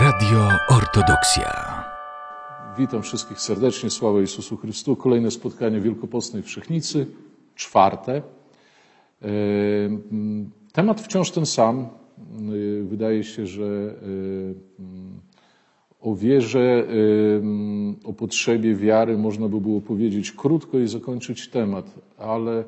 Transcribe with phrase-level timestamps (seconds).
[0.00, 1.84] Radio Ortodoksja.
[2.78, 4.96] Witam wszystkich serdecznie, sława Jezusu Chrystu.
[4.96, 7.06] Kolejne spotkanie Wielkopostnej Wszechnicy,
[7.54, 8.12] czwarte.
[8.16, 8.22] E,
[9.86, 11.78] mm, Temat wciąż ten sam.
[11.78, 11.88] E,
[12.82, 15.20] Wydaje się, że e, mm,
[16.00, 22.64] o wierze, mm, o potrzebie wiary można by było powiedzieć krótko i zakończyć temat, ale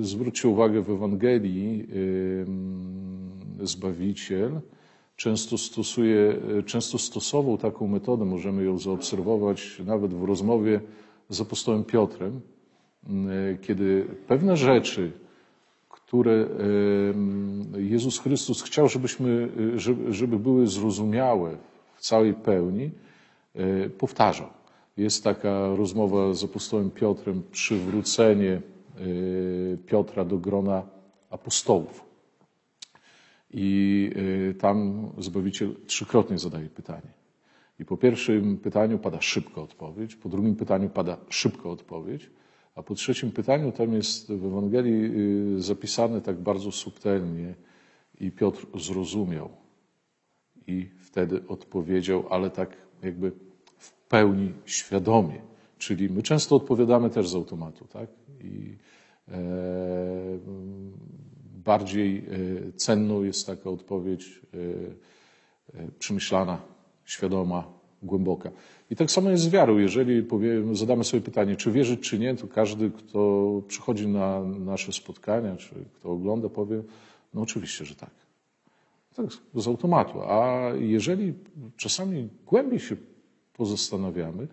[0.00, 1.88] zwróćcie uwagę w Ewangelii
[3.62, 4.60] Zbawiciel
[5.16, 10.80] często stosuje, często stosował taką metodę, możemy ją zaobserwować nawet w rozmowie
[11.28, 12.40] z apostołem Piotrem,
[13.08, 13.28] m,
[13.62, 15.12] kiedy pewne rzeczy,
[15.88, 21.56] które em, Jezus Chrystus chciał, żebyśmy, żeby, żeby były zrozumiałe
[21.94, 22.90] w całej pełni,
[23.54, 24.48] e, powtarzał.
[24.96, 28.60] Jest taka rozmowa z apostołem Piotrem, przywrócenie e,
[29.86, 30.82] Piotra do grona
[31.30, 32.05] apostołów.
[33.50, 34.10] I
[34.50, 37.12] y, tam Zbawiciel trzykrotnie zadaje pytanie.
[37.78, 42.30] I po pierwszym pytaniu pada szybko odpowiedź, po drugim pytaniu pada szybko odpowiedź,
[42.74, 45.04] a po trzecim pytaniu tam jest w Ewangelii
[45.56, 47.54] y, zapisane tak bardzo subtelnie
[48.20, 49.48] i Piotr zrozumiał.
[50.66, 53.32] I wtedy odpowiedział, ale tak jakby
[53.78, 55.40] w pełni świadomie.
[55.78, 58.08] Czyli my często odpowiadamy też z automatu, tak?
[58.40, 58.76] I
[59.28, 59.38] e,
[61.66, 64.58] bardziej e, cenną jest taka odpowiedź e,
[65.80, 66.58] e, przemyślana,
[67.04, 67.64] świadoma,
[68.02, 68.50] głęboka.
[68.90, 69.78] I tak samo jest z wiarą.
[69.78, 74.92] Jeżeli powiem, zadamy sobie pytanie, czy wierzyć, czy nie, to każdy, kto przychodzi na nasze
[74.92, 76.82] spotkania, czy kto ogląda, powie,
[77.34, 78.10] no oczywiście, że tak.
[79.16, 80.22] Tak, z automatu.
[80.22, 81.34] A jeżeli
[81.76, 82.96] czasami głębiej się
[83.52, 84.48] pozastanawiamy,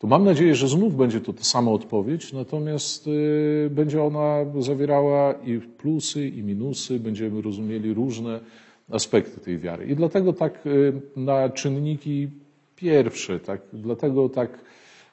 [0.00, 5.32] to mam nadzieję, że znów będzie to ta sama odpowiedź, natomiast y, będzie ona zawierała
[5.32, 8.40] i plusy, i minusy, będziemy rozumieli różne
[8.90, 9.86] aspekty tej wiary.
[9.86, 12.28] I dlatego tak y, na czynniki
[12.80, 14.50] pierwsze, tak, dlatego tak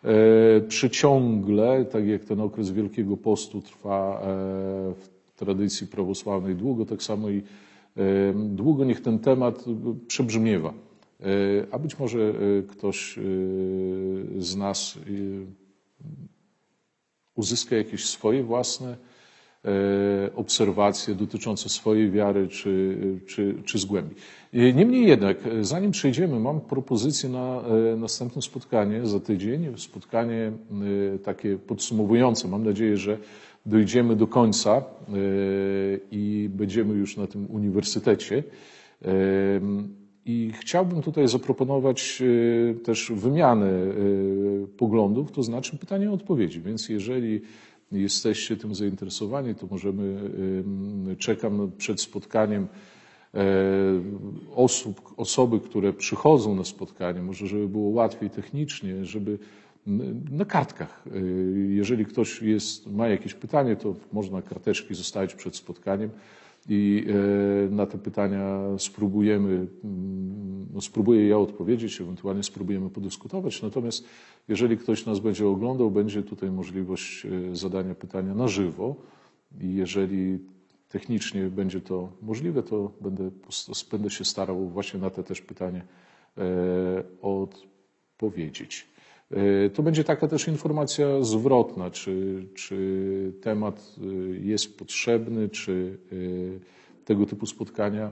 [0.03, 4.25] e, przyciągle, tak jak ten okres Wielkiego Postu trwa e,
[4.93, 7.43] w tradycji prawosławnej długo, tak samo i e,
[8.33, 9.65] długo niech ten temat
[10.07, 10.73] przebrzmiewa.
[11.19, 11.25] E,
[11.71, 12.33] A być może e,
[12.63, 13.21] ktoś e,
[14.37, 14.99] z nas
[17.35, 18.97] uzyska jakieś swoje własne
[20.35, 24.15] obserwacje dotyczące swojej wiary czy, czy, czy zgłębi.
[24.53, 27.63] Niemniej jednak, zanim przejdziemy, mam propozycję na
[27.97, 29.77] następne spotkanie za tydzień.
[29.77, 30.51] Spotkanie
[31.23, 32.47] takie podsumowujące.
[32.47, 33.17] Mam nadzieję, że
[33.65, 34.83] dojdziemy do końca
[36.11, 38.43] i będziemy już na tym uniwersytecie.
[40.27, 43.93] I chciałbym tutaj zaproponować e, też wymianę e,
[44.77, 46.61] poglądów, to znaczy pytania i odpowiedzi.
[46.61, 47.41] Więc jeżeli
[47.91, 50.19] jesteście tym zainteresowani, to możemy,
[51.11, 52.67] e, czekam przed spotkaniem
[54.55, 59.39] osób, osoby, które przychodzą na spotkanie, może żeby było łatwiej technicznie, żeby
[60.31, 61.03] na kartkach.
[61.69, 66.09] Jeżeli ktoś jest, ma jakieś pytanie, to można karteczki zostawić przed spotkaniem
[66.67, 73.61] i e, na te pytania spróbujemy, mm, no spróbuję ja odpowiedzieć, ewentualnie spróbujemy podyskutować.
[73.61, 74.05] Natomiast
[74.47, 78.95] jeżeli ktoś nas będzie oglądał, będzie tutaj możliwość e, zadania pytania na żywo
[79.61, 80.39] i jeżeli
[80.89, 83.31] technicznie będzie to możliwe, to będę,
[83.91, 85.81] będę się starał właśnie na te też pytanie
[86.37, 86.43] e,
[87.21, 88.87] odpowiedzieć.
[89.73, 93.95] To będzie taka też informacja zwrotna, czy, czy temat
[94.41, 95.97] jest potrzebny, czy
[97.05, 98.11] tego typu spotkania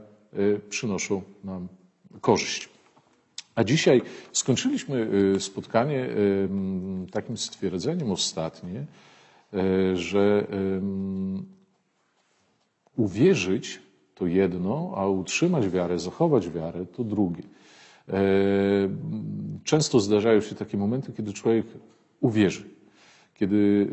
[0.69, 1.67] przynoszą nam
[2.21, 2.69] korzyść.
[3.55, 5.09] A dzisiaj skończyliśmy
[5.39, 6.09] spotkanie
[7.11, 8.85] takim stwierdzeniem ostatnie,
[9.93, 10.47] że
[12.97, 13.81] uwierzyć
[14.15, 17.43] to jedno, a utrzymać wiarę, zachować wiarę to drugie.
[19.65, 21.65] E, często zdarzają się takie momenty, kiedy człowiek
[22.21, 22.63] uwierzy,
[23.33, 23.87] kiedy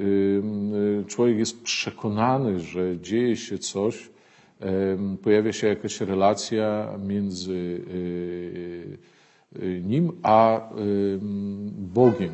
[1.03, 4.11] e, człowiek jest przekonany, że dzieje się coś,
[4.61, 7.81] e, pojawia się jakaś relacja między
[9.85, 10.71] nim a
[11.79, 12.33] Bogiem,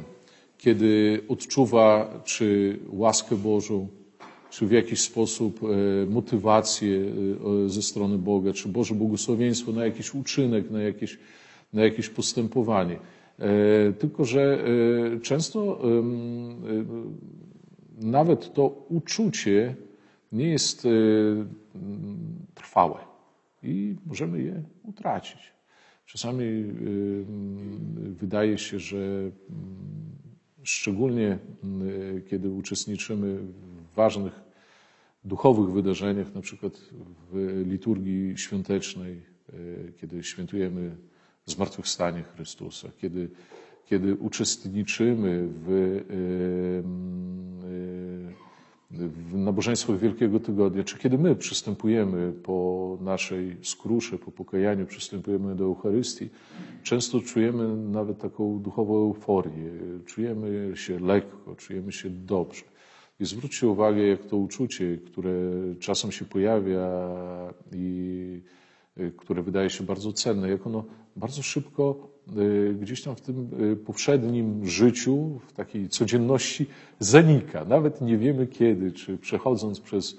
[0.58, 3.88] kiedy odczuwa czy łaskę Bożą,
[4.50, 5.60] czy w jakiś sposób
[6.08, 7.00] motywację
[7.66, 11.18] ze strony Boga, czy Boże błogosławieństwo na jakiś uczynek, na jakieś
[11.72, 12.98] na jakieś postępowanie.
[13.38, 14.64] E, tylko, że
[15.16, 16.02] e, często e,
[18.06, 19.74] nawet to uczucie
[20.32, 20.86] nie jest
[22.54, 22.98] trwałe
[23.62, 25.52] i możemy je utracić.
[26.06, 26.64] Czasami
[27.96, 29.30] wydaje się, że
[30.62, 31.38] szczególnie
[32.30, 34.40] kiedy uczestniczymy w ważnych
[35.24, 36.72] duchowych wydarzeniach, na przykład
[37.30, 39.22] w liturgii świątecznej,
[40.00, 40.96] kiedy świętujemy
[41.50, 43.30] zmartwychwstanie Chrystusa, kiedy,
[43.86, 46.00] kiedy uczestniczymy w,
[48.90, 55.64] w nabożeństwach Wielkiego Tygodnia, czy kiedy my przystępujemy po naszej skrusze, po pokajaniu, przystępujemy do
[55.64, 56.30] Eucharystii,
[56.82, 59.70] często czujemy nawet taką duchową euforię,
[60.06, 62.62] czujemy się lekko, czujemy się dobrze.
[63.20, 65.32] I zwróćcie uwagę, jak to uczucie, które
[65.80, 66.88] czasem się pojawia
[67.72, 68.40] i
[68.98, 70.84] y, które wydaje się bardzo cenne, jak ono
[71.18, 76.66] bardzo szybko y, gdzieś tam w tym y, powszednim życiu, w takiej codzienności
[76.98, 77.64] zanika.
[77.64, 80.16] Nawet nie wiemy kiedy, czy przechodząc przez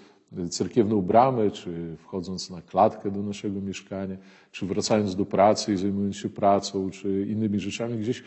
[0.50, 4.18] cerkiewną bramę, czy wchodząc na klatkę do naszego mieszkania,
[4.52, 8.24] czy wracając do pracy i zajmując się pracą, czy innymi rzeczami, gdzieś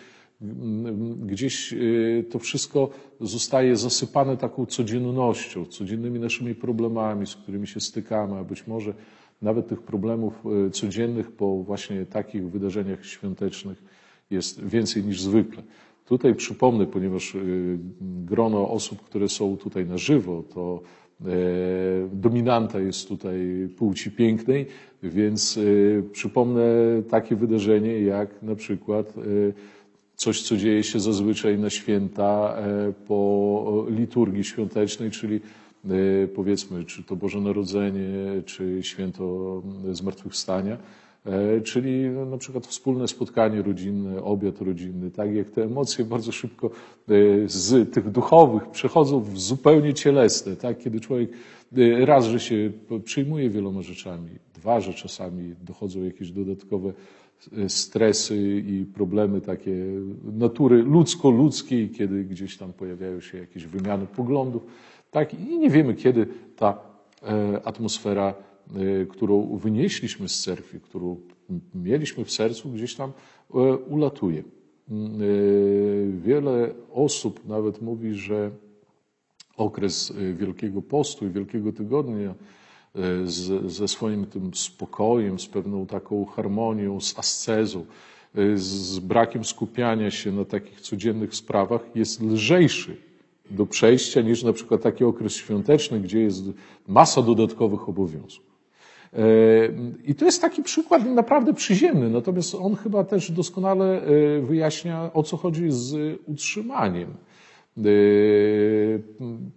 [1.21, 2.91] gdzieś y, to wszystko
[3.21, 8.95] zostaje zasypane taką codziennością, codziennymi naszymi problemami, z którymi się stykamy, a być może
[9.43, 13.83] nawet tych problemów y, codziennych po właśnie takich wydarzeniach świątecznych
[14.31, 15.63] jest więcej niż zwykle.
[16.07, 20.83] Tutaj przypomnę, ponieważ y, grono osób, które są tutaj na żywo, to
[21.21, 21.27] e,
[22.13, 24.67] dominanta jest tutaj płci pięknej,
[25.03, 25.59] więc
[26.13, 26.63] przypomnę
[27.11, 29.15] takie wydarzenie jak na przykład
[30.23, 35.41] coś, co dzieje się zazwyczaj na święta e, po liturgii świątecznej, czyli
[35.85, 40.77] e, powiedzmy, czy to Boże Narodzenie, czy święto Zmartwychwstania,
[41.27, 46.33] e, czyli no, na przykład wspólne spotkanie rodzinne, obiad rodzinny, tak jak te emocje bardzo
[46.33, 46.71] szybko
[47.47, 51.31] z tych duchowych przechodzą w zupełnie cielesne, tak, kiedy człowiek
[52.05, 52.73] raz, że się
[53.05, 56.93] przyjmuje wieloma rzeczami, dwa, że czasami dochodzą jakieś dodatkowe
[57.69, 59.75] stresy i problemy takie
[60.33, 64.63] natury ludzko-ludzkiej, kiedy gdzieś tam pojawiają się jakieś wymiany poglądów.
[65.11, 65.35] Tak?
[65.35, 66.79] I nie wiemy, kiedy ta
[67.23, 68.35] e, atmosfera,
[68.75, 71.17] e, którą wynieśliśmy z cerkwi, którą
[71.75, 74.43] mieliśmy w sercu, gdzieś tam e, ulatuje.
[76.25, 78.51] Wiele osób nawet mówi, że
[79.57, 82.35] okres Wielkiego Postu i Wielkiego Tygodnia
[83.25, 87.85] z, ze swoim tym spokojem, z pewną taką harmonią, z ascezą,
[88.35, 92.97] e, z brakiem skupiania się na takich codziennych sprawach jest lżejszy
[93.51, 96.45] do przejścia niż na przykład taki okres świąteczny, gdzie jest
[96.89, 98.53] masa dodatkowych obowiązków.
[99.13, 99.19] E,
[100.05, 104.03] I to jest taki przykład naprawdę przyziemny, natomiast on chyba też doskonale
[104.43, 107.15] wyjaśnia, o co chodzi z utrzymaniem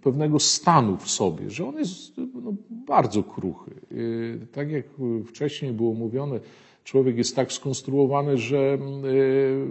[0.02, 3.70] pewnego stanu w sobie, że on jest no, bardzo kruchy.
[3.92, 4.86] Y, tak jak
[5.26, 6.40] wcześniej było mówione,
[6.84, 9.66] człowiek jest tak skonstruowany, że y,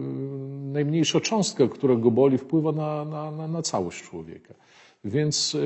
[0.74, 4.54] najmniejsza cząstka, która go boli, wpływa na, na, na całość człowieka.
[5.06, 5.58] Więc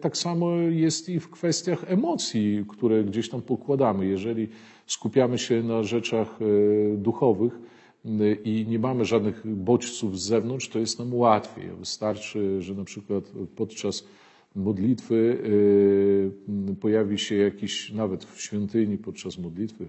[0.00, 4.06] tak samo jest i w kwestiach emocji, które gdzieś tam pokładamy.
[4.06, 4.48] Jeżeli
[4.86, 6.38] skupiamy się na rzeczach
[6.96, 7.58] duchowych,
[8.44, 11.70] i nie mamy żadnych bodźców z zewnątrz, to jest nam łatwiej.
[11.78, 14.04] Wystarczy, że na przykład podczas
[14.54, 19.88] modlitwy y, pojawi się jakiś, nawet w świątyni podczas modlitwy,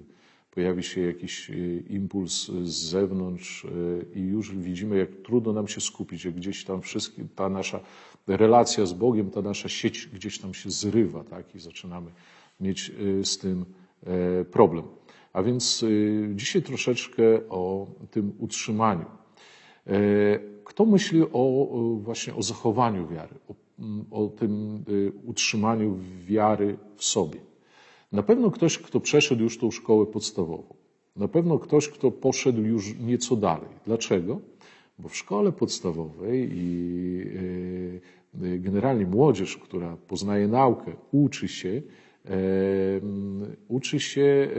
[0.52, 5.82] pojawi się jakiś y, impuls z zewnątrz y, i już widzimy, jak trudno nam się
[5.82, 7.80] skupić, jak gdzieś tam wszystkie, ta nasza
[8.28, 11.56] relacja z Bogiem, ta nasza sieć gdzieś tam się zrywa, tak?
[11.56, 12.12] I zaczynamy
[12.60, 12.92] mieć
[13.24, 13.66] z tym
[14.52, 14.84] problem.
[15.34, 19.06] A więc y, dzisiaj troszeczkę o tym utrzymaniu.
[19.88, 19.92] E,
[20.64, 21.68] kto myśli o,
[22.02, 23.54] właśnie o zachowaniu wiary, o,
[24.24, 27.40] o tym y, utrzymaniu wiary w sobie?
[28.12, 30.74] Na pewno ktoś, kto przeszedł już tą szkołę podstawową.
[31.16, 33.70] Na pewno ktoś, kto poszedł już nieco dalej.
[33.86, 34.40] Dlaczego?
[35.00, 37.22] Bo w szkole podstawowej i
[38.44, 41.82] y, generalnie młodzież, która poznaje naukę, uczy się,
[43.68, 44.50] Uczy się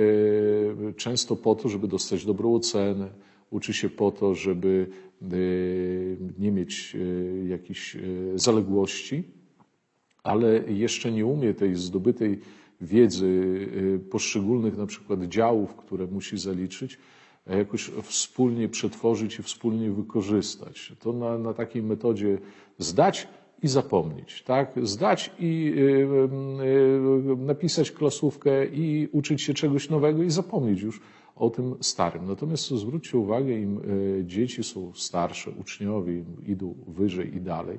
[0.97, 3.09] często po to, żeby dostać dobrą ocenę,
[3.51, 4.87] uczy się po to, żeby
[6.39, 6.97] nie mieć
[7.49, 7.97] jakichś
[8.35, 9.25] zaległości,
[10.23, 12.41] ale jeszcze nie umie tej zdobytej
[12.81, 13.67] wiedzy
[14.11, 16.99] poszczególnych na przykład działów, które musi zaliczyć,
[17.47, 20.93] jakoś wspólnie przetworzyć i wspólnie wykorzystać.
[21.01, 22.39] To na, na takiej metodzie
[22.79, 23.29] zdać
[23.63, 24.73] i zapomnieć, tak?
[24.83, 25.83] Zdać i y,
[27.33, 31.01] y, napisać klasówkę i uczyć się czegoś nowego i zapomnieć już
[31.37, 32.27] o tym starym.
[32.27, 37.79] Natomiast zwróćcie uwagę, im y, dzieci są starsze, uczniowie idą wyżej i dalej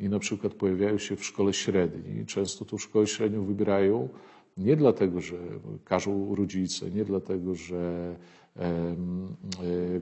[0.00, 4.08] i na przykład pojawiają się w szkole średniej, często tą szkołę średnią wybierają
[4.56, 5.36] nie dlatego, że
[5.84, 8.16] każą rodzice, nie dlatego, że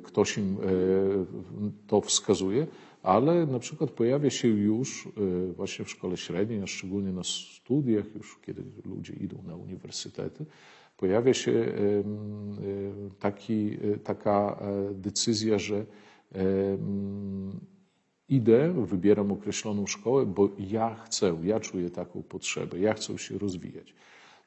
[0.03, 0.57] ktoś im
[1.87, 2.67] to wskazuje,
[3.03, 5.09] ale na przykład pojawia się już
[5.57, 10.47] właśnie w szkole średniej, a szczególnie na studiach, już kiedy ludzie idą na uniwersytety,
[10.97, 11.73] pojawia się
[13.19, 14.61] taki, taka
[14.95, 15.87] decyzja, że
[18.29, 23.95] idę, wybieram określoną szkołę, bo ja chcę, ja czuję taką potrzebę, ja chcę się rozwijać.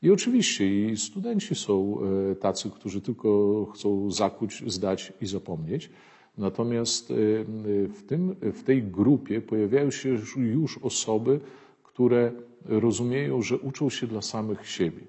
[0.01, 1.97] I oczywiście i studenci są
[2.31, 5.89] e, tacy, którzy tylko chcą zakuć, zdać i zapomnieć.
[6.37, 7.15] Natomiast e,
[7.87, 11.39] w, tym, w tej grupie pojawiają się już osoby,
[11.83, 12.31] które
[12.65, 15.01] rozumieją, że uczą się dla samych siebie.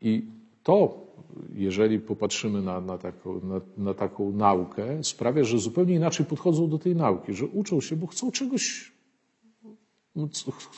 [0.00, 0.26] I
[0.62, 1.06] to
[1.54, 6.78] jeżeli popatrzymy na, na, taką, na, na, taką naukę, sprawia, że zupełnie inaczej podchodzą do
[6.78, 8.92] tej nauki, że uczą się, bo chcą czegoś,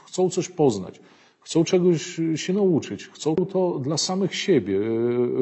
[0.07, 1.01] chcą coś poznać,
[1.49, 4.81] chcą czegoś się nauczyć, chcą to dla samych siebie,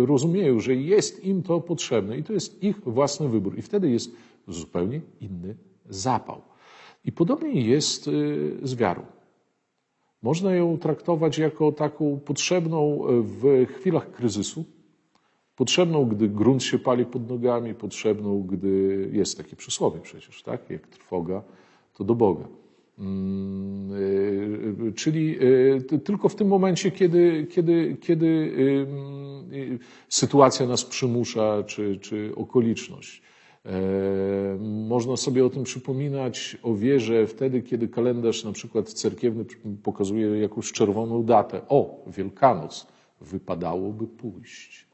[0.07, 3.59] rozumieją, że jest im to potrzebne i to jest ich własny wybór.
[3.59, 4.11] I wtedy jest
[4.49, 5.57] zupełnie inny
[5.89, 6.43] zapał.
[7.05, 9.03] I podobnie jest y, z wiarą.
[10.23, 14.65] Można ją traktować jako taką potrzebną w chwilach kryzysu,
[15.57, 20.71] Potrzebną, gdy grunt się pali pod nogami, potrzebną, gdy jest takie przysłowie przecież, tak?
[20.71, 21.43] Jak trwoga,
[21.95, 22.45] to do Boga.
[22.99, 23.93] Mm,
[24.89, 25.39] y, czyli
[25.95, 33.23] y, tylko w tym momencie, kiedy, kiedy, kiedy y, sytuacja nas przymusza, czy, czy okoliczność.
[33.67, 33.71] E,
[34.61, 39.45] można sobie o tym przypominać, o wierze wtedy, kiedy kalendarz na przykład cerkiewny
[39.83, 41.61] pokazuje jakąś czerwoną datę.
[41.69, 42.87] O, Wielkanoc,
[43.21, 44.87] wypadałoby pójść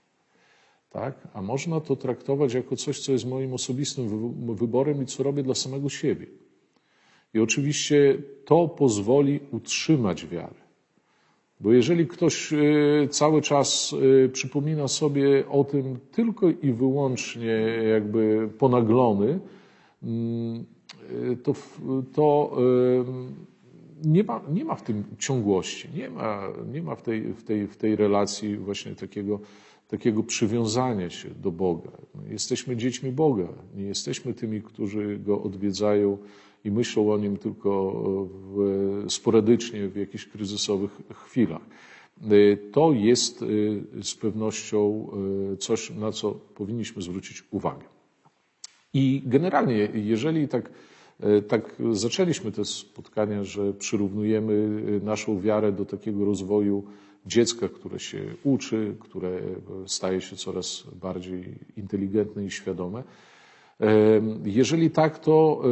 [0.93, 1.29] tak?
[1.35, 4.09] A można to traktować jako coś, co jest moim osobistym
[4.55, 6.27] wyborem i co robię dla samego siebie.
[7.35, 10.63] I oczywiście to pozwoli utrzymać wiarę.
[11.61, 12.59] Bo jeżeli ktoś e,
[13.11, 17.63] cały czas e, przypomina sobie o tym tylko i wyłącznie
[17.93, 19.41] jakby ponaglony,
[20.03, 20.65] mm,
[21.33, 21.55] e, to,
[22.15, 22.57] to
[24.05, 27.67] nie, ma, nie ma w tym ciągłości, nie ma, nie ma w, tej, w, tej,
[27.69, 29.41] w tej relacji właśnie takiego
[29.93, 31.91] takiego przywiązania się do Boga.
[32.31, 36.19] Jesteśmy dziećmi Boga, nie jesteśmy tymi, którzy Go odwiedzają
[36.65, 37.93] i myślą o Nim tylko
[38.31, 41.63] w, sporadycznie w jakichś kryzysowych chwilach.
[42.73, 45.09] To jest y, z pewnością
[45.59, 47.85] coś, na co powinniśmy zwrócić uwagę.
[48.95, 50.71] I generalnie, jeżeli tak,
[51.49, 56.85] tak zaczęliśmy te spotkania, że przyrównujemy naszą wiarę do takiego rozwoju
[57.27, 59.41] dziecka, które się uczy, które
[59.87, 61.45] staje się coraz bardziej
[61.77, 63.03] inteligentne i świadome.
[64.45, 65.63] Jeżeli tak, to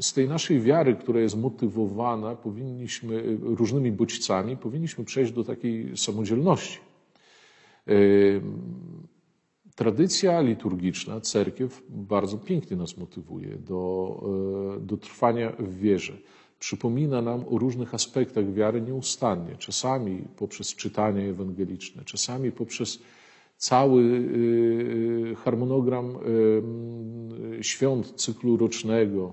[0.00, 6.78] z tej naszej wiary, która jest motywowana, powinniśmy różnymi bodźcami, powinniśmy przejść do takiej samodzielności.
[9.78, 14.20] Tradycja liturgiczna, cerkiew bardzo pięknie nas motywuje do,
[14.76, 16.12] e, do trwania w wierze
[16.58, 22.98] przypomina nam o różnych aspektach wiary nieustannie, czasami poprzez czytanie ewangeliczne, czasami poprzez
[23.56, 26.16] cały y, harmonogram
[27.58, 29.32] y, świąt cyklu rocznego.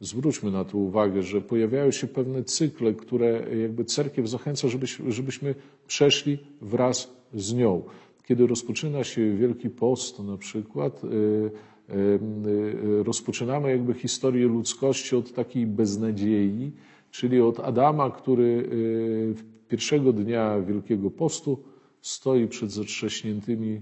[0.00, 4.68] Zwróćmy na to uwagę, że pojawiają się pewne cykle, które jakby cerkiew zachęca,
[5.08, 5.54] żebyśmy
[5.86, 7.82] przeszli wraz z nią.
[8.30, 11.50] Kiedy rozpoczyna się Wielki Post na przykład, y,
[11.94, 16.72] Y, rozpoczynamy jakby historię ludzkości od takiej beznadziei,
[17.10, 21.58] czyli od Adama, który y, pierwszego dnia Wielkiego Postu
[22.00, 23.80] stoi przed zatrzaśniętymi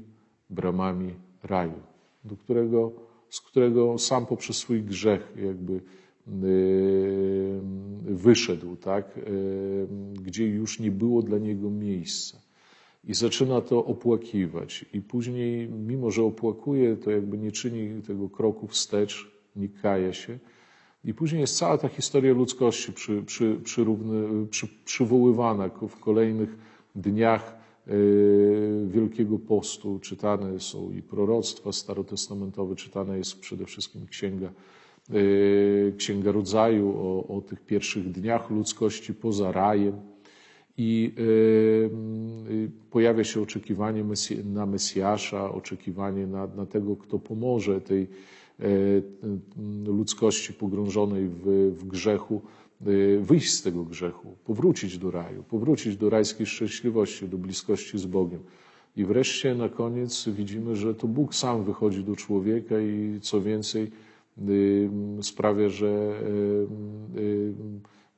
[0.50, 1.80] bramami raju,
[2.24, 2.92] do którego,
[3.30, 7.60] z którego sam poprzez swój grzech jakby y,
[8.02, 9.20] wyszedł, tak?
[10.22, 12.47] gdzie już nie było dla niego miejsca
[13.08, 14.84] i zaczyna to opłakiwać.
[14.92, 20.38] I później, mimo że opłakuje, to jakby nie czyni tego kroku wstecz, nie kaje się.
[21.04, 26.58] I później jest cała ta historia ludzkości przy, przy, przyrówny, przy, przywoływana w kolejnych
[26.96, 27.92] dniach e,
[28.86, 29.98] Wielkiego Postu.
[29.98, 34.48] Czytane są i proroctwa starotestamentowe, czytana jest przede wszystkim księga,
[35.10, 40.07] e, księga rodzaju o, o tych pierwszych dniach ludzkości poza rajem
[40.78, 41.22] i y,
[42.50, 44.04] y, pojawia się oczekiwanie
[44.44, 48.64] na Mesjasza, oczekiwanie na, na tego, kto pomoże tej e,
[49.86, 52.42] ludzkości pogrążonej w, w grzechu,
[52.86, 58.06] y, wyjść z tego grzechu, powrócić do raju, powrócić do rajskiej szczęśliwości, do bliskości z
[58.06, 58.40] Bogiem.
[58.96, 63.90] I wreszcie na koniec widzimy, że to Bóg sam wychodzi do człowieka i co więcej
[65.22, 66.20] sprawia, że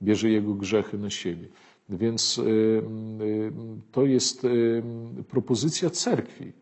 [0.02, 1.48] bierze jego grzechy na siebie.
[1.90, 3.52] Więc y, y,
[3.92, 4.82] to jest y,
[5.28, 6.52] propozycja cerkwi.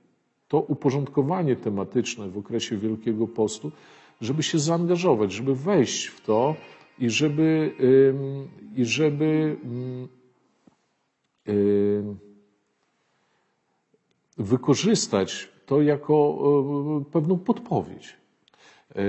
[0.48, 3.72] To uporządkowanie tematyczne w okresie Wielkiego Postu
[4.20, 6.54] żeby się zaangażować, żeby wejść w to
[6.98, 7.72] i żeby,
[8.76, 9.56] i żeby
[14.38, 16.38] wykorzystać to jako
[17.12, 18.16] pewną podpowiedź.
[18.96, 19.00] E,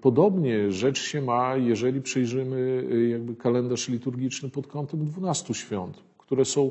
[0.00, 6.44] podobnie rzecz się ma, jeżeli przejrzymy e, jakby kalendarz liturgiczny pod kątem 12 świąt, które
[6.44, 6.70] są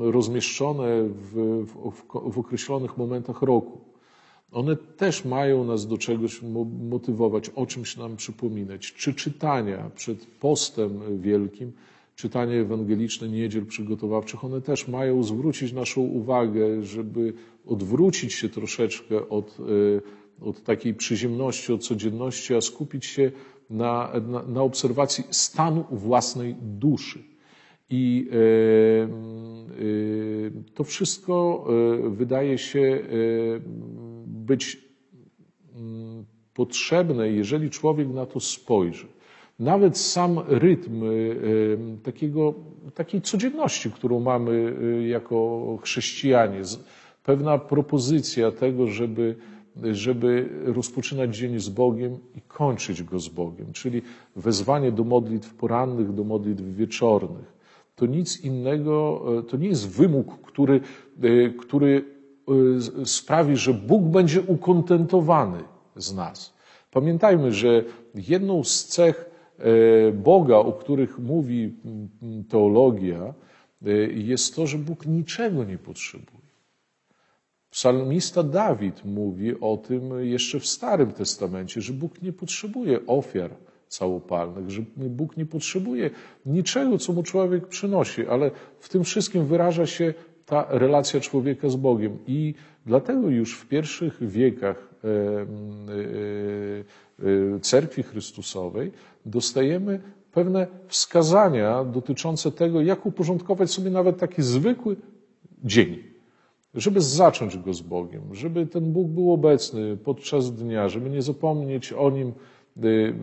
[0.00, 3.80] rozmieszczone w, w, w określonych momentach roku.
[4.52, 6.42] One też mają nas do czegoś
[6.90, 8.92] motywować, o czymś nam przypominać.
[8.92, 11.72] Czy czytania przed postem wielkim,
[12.16, 17.32] czytanie ewangeliczne niedziel przygotowawczych, one też mają zwrócić naszą uwagę, żeby
[17.66, 23.30] odwrócić się troszeczkę od, e, od takiej przyziemności, od codzienności, a skupić się
[23.70, 27.18] na, na, na obserwacji stanu własnej duszy.
[27.90, 28.36] I e,
[29.04, 29.08] e,
[30.74, 31.66] to wszystko
[32.10, 33.00] wydaje się
[34.26, 34.78] być
[35.76, 39.06] mm, potrzebne, jeżeli człowiek na to spojrzy.
[39.58, 41.02] Nawet sam rytm
[42.02, 42.54] takiego,
[42.94, 44.74] takiej codzienności, którą mamy
[45.08, 46.60] jako chrześcijanie,
[47.24, 49.36] pewna propozycja tego, żeby,
[49.92, 54.02] żeby rozpoczynać dzień z Bogiem i kończyć go z Bogiem, czyli
[54.36, 57.52] wezwanie do modlitw porannych, do modlitw wieczornych.
[57.96, 60.80] To nic innego, y, to nie jest wymóg, który,
[61.60, 62.04] który
[63.04, 65.58] sprawi, że Bóg będzie ukontentowany
[65.96, 66.54] z nas.
[66.90, 71.74] Pamiętajmy, że jedną z cech E, Boga, o których mówi
[72.48, 73.34] teologia,
[73.86, 76.41] e, jest to, że Bóg niczego nie potrzebuje.
[77.72, 83.50] Psalmista Dawid mówi o tym jeszcze w Starym Testamencie, że Bóg nie potrzebuje ofiar
[83.88, 86.10] całopalnych, że Bóg nie potrzebuje
[86.46, 88.50] niczego, co mu człowiek przynosi, ale
[88.80, 90.14] w tym wszystkim wyraża się
[90.46, 92.18] ta relacja człowieka z Bogiem.
[92.26, 92.54] I
[92.86, 94.88] dlatego już w pierwszych wiekach
[97.60, 98.92] cerkwi Chrystusowej
[99.26, 100.00] dostajemy
[100.32, 104.96] pewne wskazania dotyczące tego, jak uporządkować sobie nawet taki zwykły
[105.64, 106.11] dzień,
[106.74, 111.92] żeby zacząć go z Bogiem, żeby ten Bóg był obecny podczas dnia, żeby nie zapomnieć
[111.92, 113.14] o nim, y, y,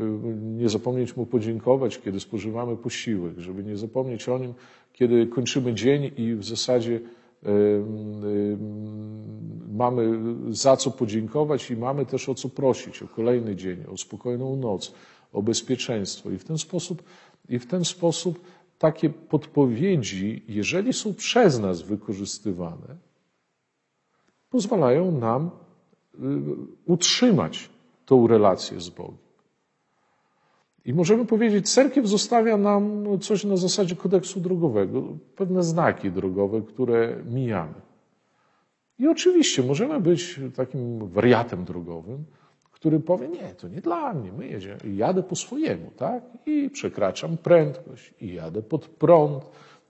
[0.42, 4.54] nie zapomnieć mu podziękować, kiedy spożywamy posiłek, żeby nie zapomnieć o nim,
[4.94, 8.58] kiedy kończymy dzień i w zasadzie y,
[9.72, 10.20] mamy
[10.50, 14.94] za co podziękować i mamy też o co prosić, o kolejny dzień, o spokojną noc,
[15.34, 16.32] o bezpieczeństwo.
[16.32, 17.04] I w ten sposób,
[17.50, 18.40] i w ten sposób
[18.80, 23.09] takie podpowiedzi, jeżeli są przez nas wykorzystywane,
[24.50, 25.52] pozwalają nam
[26.16, 26.20] y,
[26.86, 27.70] utrzymać
[28.06, 29.30] tą relację z Bogiem.
[30.86, 35.04] I możemy powiedzieć, cerkiew zostawia nam coś na zasadzie kodeksu drogowego,
[35.36, 37.74] pewne znaki drogowe, które mijamy.
[39.00, 42.26] I oczywiście możemy być takim wariatem drogowym,
[42.72, 46.24] który powie, nie, to nie dla mnie, my jedziemy, jadę po swojemu, tak?
[46.46, 49.44] I przekraczam prędkość, i jadę pod prąd,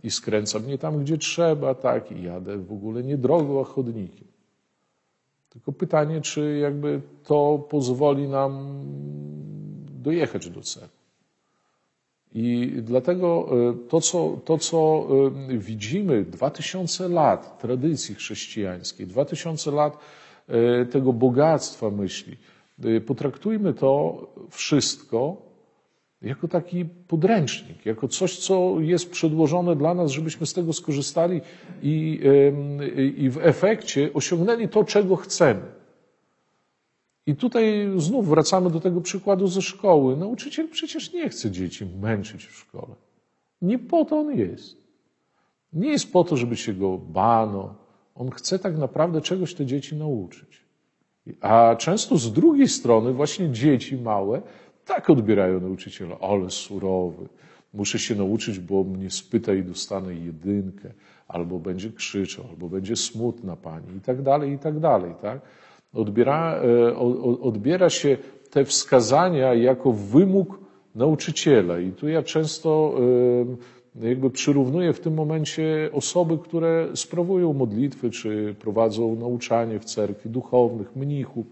[0.03, 2.11] i skręcam nie tam, gdzie trzeba, tak?
[2.11, 4.27] I jadę w ogóle nie drogą, a chodnikiem.
[5.49, 8.79] Tylko pytanie, czy jakby to pozwoli nam
[10.01, 10.87] dojechać do celu.
[12.33, 15.07] I dlatego e, to, co, to, co
[15.49, 19.97] e, widzimy, 2000 lat tradycji chrześcijańskiej, 2000 lat
[20.47, 22.37] e, tego bogactwa myśli,
[22.85, 24.17] Y, potraktujmy to
[24.49, 25.37] wszystko
[26.21, 31.41] jako taki podręcznik, jako coś, co jest przedłożone dla nas, żebyśmy z tego skorzystali
[31.83, 32.19] i,
[33.17, 35.61] i w efekcie osiągnęli to, czego chcemy.
[37.25, 40.17] I tutaj znów wracamy do tego przykładu ze szkoły.
[40.17, 42.95] Nauczyciel przecież nie chce dzieci męczyć w szkole.
[43.61, 44.77] Nie po to on jest.
[45.73, 47.75] Nie jest po to, żeby się go bano.
[48.15, 50.63] On chce tak naprawdę czegoś te dzieci nauczyć.
[51.41, 54.41] A często z drugiej strony właśnie dzieci małe
[54.89, 57.27] tak odbierają nauczyciela, ale surowy.
[57.73, 60.89] Muszę się nauczyć, bo mnie spyta i dostanę jedynkę,
[61.27, 65.13] albo będzie krzyczał, albo będzie smutna pani i tak dalej, i tak dalej.
[65.21, 65.41] Tak?
[65.93, 66.95] Odbiera, e,
[67.41, 68.17] odbiera się
[68.51, 70.59] te wskazania jako wymóg
[70.95, 71.79] nauczyciela.
[71.79, 72.95] I tu ja często
[73.95, 80.95] jakby przyrównuję w tym momencie osoby, które sprawują modlitwy, czy prowadzą nauczanie w cerkwi, duchownych,
[80.95, 81.45] mnichów,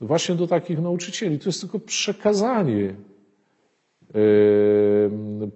[0.00, 1.38] właśnie do takich nauczycieli.
[1.38, 2.94] To jest tylko przekazanie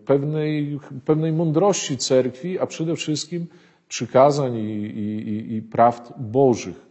[0.04, 3.46] pewnej, pewnej mądrości cerkwi, a przede wszystkim
[3.88, 6.86] przykazań i, i, i prawd Bożych.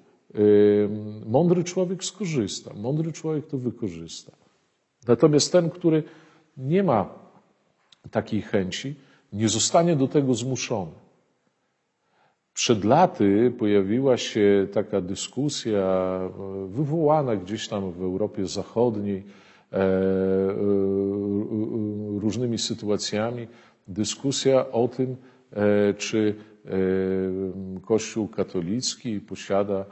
[1.25, 4.31] Mądry człowiek skorzysta, mądry człowiek to wykorzysta.
[5.07, 6.03] Natomiast ten, który
[6.57, 7.09] nie ma
[8.12, 8.95] takiej chęci,
[9.33, 10.91] nie zostanie do tego zmuszony.
[12.60, 19.17] Przed laty pojawiła się taka dyskusja e, wywołana gdzieś tam w Europie Zachodniej
[19.74, 19.84] e, e,
[22.19, 23.48] różnymi sytuacjami,
[23.88, 25.15] dyskusja o tym,
[25.98, 26.36] czy
[27.82, 29.86] Kościół katolicki posiada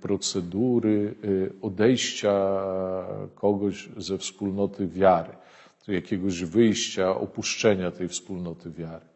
[0.00, 1.14] procedury
[1.62, 2.60] odejścia
[3.34, 5.30] kogoś ze wspólnoty wiary,
[5.88, 9.13] jakiegoś wyjścia, opuszczenia tej wspólnoty wiary.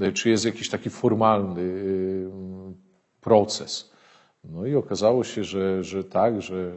[0.00, 2.26] E, czy jest jakiś taki formalny y,
[3.20, 3.90] proces.
[4.44, 6.72] No i okazało się, że, że tak, że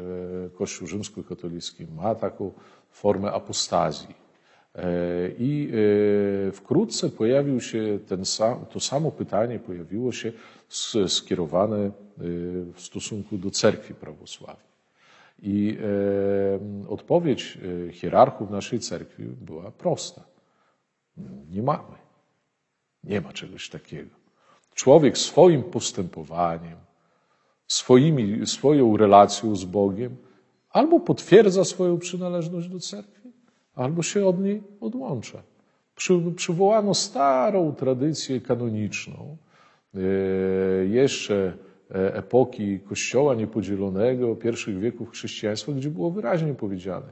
[0.53, 2.51] Kościół rzymskokatolicki ma taką
[2.89, 4.15] formę apostazji.
[4.75, 4.85] E,
[5.39, 5.71] I
[6.47, 10.31] e, wkrótce pojawił się ten sam, to samo pytanie pojawiło się
[11.07, 11.91] skierowane
[12.73, 14.69] w stosunku do cerkwi prawosławnej.
[15.41, 15.77] I
[16.89, 17.57] odpowiedź
[17.91, 20.23] hierarchów naszej cerkwi była prosta.
[21.51, 21.98] Nie mamy.
[23.03, 24.15] Nie ma czegoś takiego.
[24.75, 26.77] Człowiek swoim postępowaniem,
[27.67, 30.15] swoimi, swoją relacją z Bogiem
[30.69, 33.31] albo potwierdza swoją przynależność do cerkwi,
[33.75, 35.43] albo się od niej odłącza.
[35.95, 39.37] Przy, przywołano starą tradycję kanoniczną,
[39.95, 39.99] e,
[40.85, 41.53] jeszcze
[41.91, 47.07] e, epoki Kościoła Niepodzielonego, pierwszych wieków chrześcijaństwa, gdzie było wyraźnie powiedziane,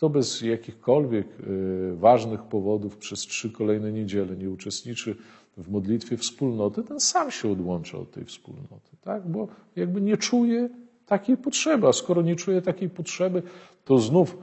[0.00, 5.16] kto bez jakichkolwiek y, ważnych powodów przez trzy kolejne niedziele nie uczestniczy
[5.56, 9.28] w modlitwie wspólnoty, ten sam się odłącza od tej wspólnoty, tak?
[9.28, 10.68] bo jakby nie czuje
[11.06, 11.86] takiej potrzeby.
[11.86, 13.42] A skoro nie czuje takiej potrzeby,
[13.84, 14.38] to znów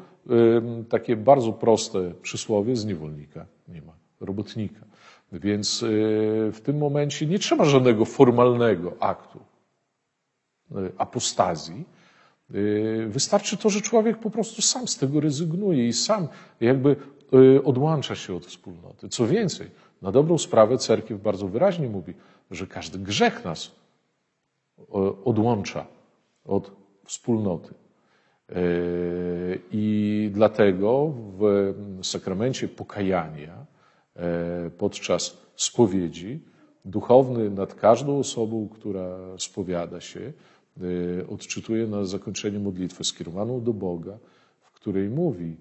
[0.89, 4.85] takie bardzo proste przysłowie z niewolnika nie ma, robotnika.
[5.31, 5.87] Więc y,
[6.53, 9.39] w tym momencie nie trzeba żadnego formalnego aktu
[10.71, 11.85] y, apostazji,
[13.07, 16.27] wystarczy to, że człowiek po prostu sam z tego rezygnuje i sam
[16.61, 16.95] jakby
[17.33, 19.09] y, odłącza się od wspólnoty.
[19.09, 19.67] Co więcej,
[20.01, 22.13] na dobrą sprawę cerkiew bardzo wyraźnie mówi,
[22.51, 23.71] że każdy grzech nas
[25.25, 25.85] odłącza
[26.45, 26.71] od
[27.05, 27.73] wspólnoty.
[28.49, 33.65] Y, I dlatego w sakramencie pokajania
[34.77, 36.39] podczas spowiedzi
[36.85, 40.33] duchowny nad każdą osobą, która spowiada się, Y,
[41.28, 44.18] odczytuje na zakończenie modlitwę skierowaną do Boga,
[44.60, 45.56] w której mówi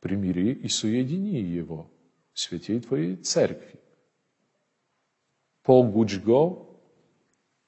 [0.00, 1.86] «Примири и соедини Его,
[2.34, 3.78] święciej Twojej cerkwi.
[5.62, 6.66] Pogódź Go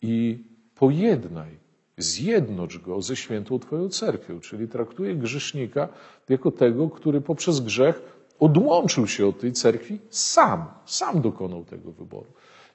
[0.03, 1.59] i pojednaj,
[1.99, 4.41] zjednocz Go ze świętą Twoją cerkwią».
[4.41, 5.89] Czyli traktuje grzesznika
[6.29, 8.03] jako tego, który poprzez grzech
[8.39, 12.33] odłączył się od tej cerkwi sam, sam dokonał tego wyboru.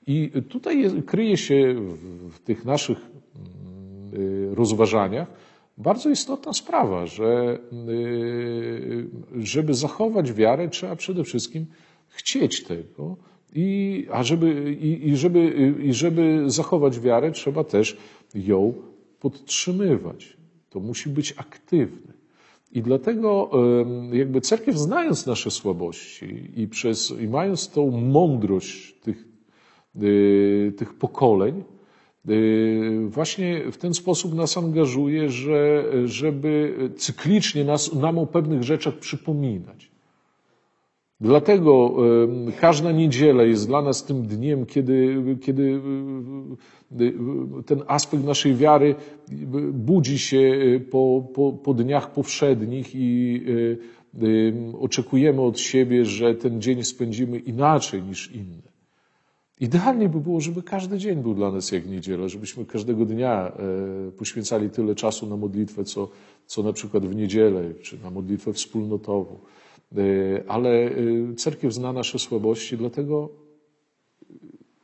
[0.08, 2.98] I tutaj kryje się w, w tych naszych
[3.36, 3.59] Y,
[4.55, 5.29] rozważaniach
[5.81, 9.09] bardzo istotna sprawa, że y,
[9.43, 11.67] żeby zachować wiarę, trzeba przede wszystkim
[12.09, 13.17] chcieć tego.
[13.55, 17.97] I, a żeby, i, i, żeby, I żeby zachować wiarę, trzeba też
[18.35, 18.75] ją
[19.21, 20.37] podtrzymywać.
[20.71, 22.13] To musi być aktywne.
[22.73, 23.51] I dlatego
[24.13, 29.25] jakby cerkiew znając nasze słabości i, przez, i mając tą mądrość tych,
[30.03, 31.80] y, tych pokoleń, Y,
[33.09, 39.91] właśnie w ten sposób nas angażuje, że, żeby cyklicznie nas, nam o pewnych rzeczach przypominać.
[41.21, 41.97] Dlatego
[42.49, 45.63] y, każda niedziela jest dla nas tym dniem, kiedy, kiedy
[47.01, 48.95] y, ten aspekt naszej wiary
[49.73, 50.53] budzi się
[50.91, 53.45] po, po, po dniach powszednich i
[54.81, 58.70] oczekujemy od siebie, że ten dzień spędzimy inaczej niż inne.
[59.61, 63.53] Idealnie by było, żeby każdy dzień był dla nas jak niedziela, żebyśmy każdego dnia
[64.09, 66.09] e, poświęcali tyle czasu na modlitwę, co,
[66.47, 69.39] co na przykład w niedzielę, czy na modlitwę wspólnotową.
[69.97, 70.01] E,
[70.49, 70.91] ale e,
[71.37, 73.29] cerkiew zna nasze słabości, dlatego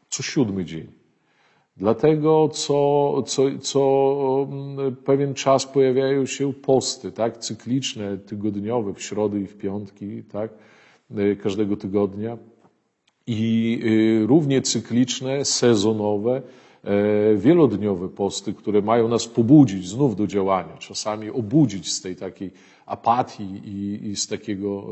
[0.09, 0.87] co siódmy dzień.
[1.77, 9.41] Dlatego co, co, co mm, pewien czas pojawiają się posty, tak, cykliczne, tygodniowe, w środy
[9.41, 10.51] i w piątki, tak,
[11.43, 12.39] każdego tygodnia
[13.27, 13.81] i
[14.23, 16.43] y, równie cykliczne, sezonowe,
[16.85, 22.51] e, wielodniowe posty, które mają nas pobudzić znów do działania, czasami obudzić z tej takiej
[22.87, 24.87] apatii i, i z takiego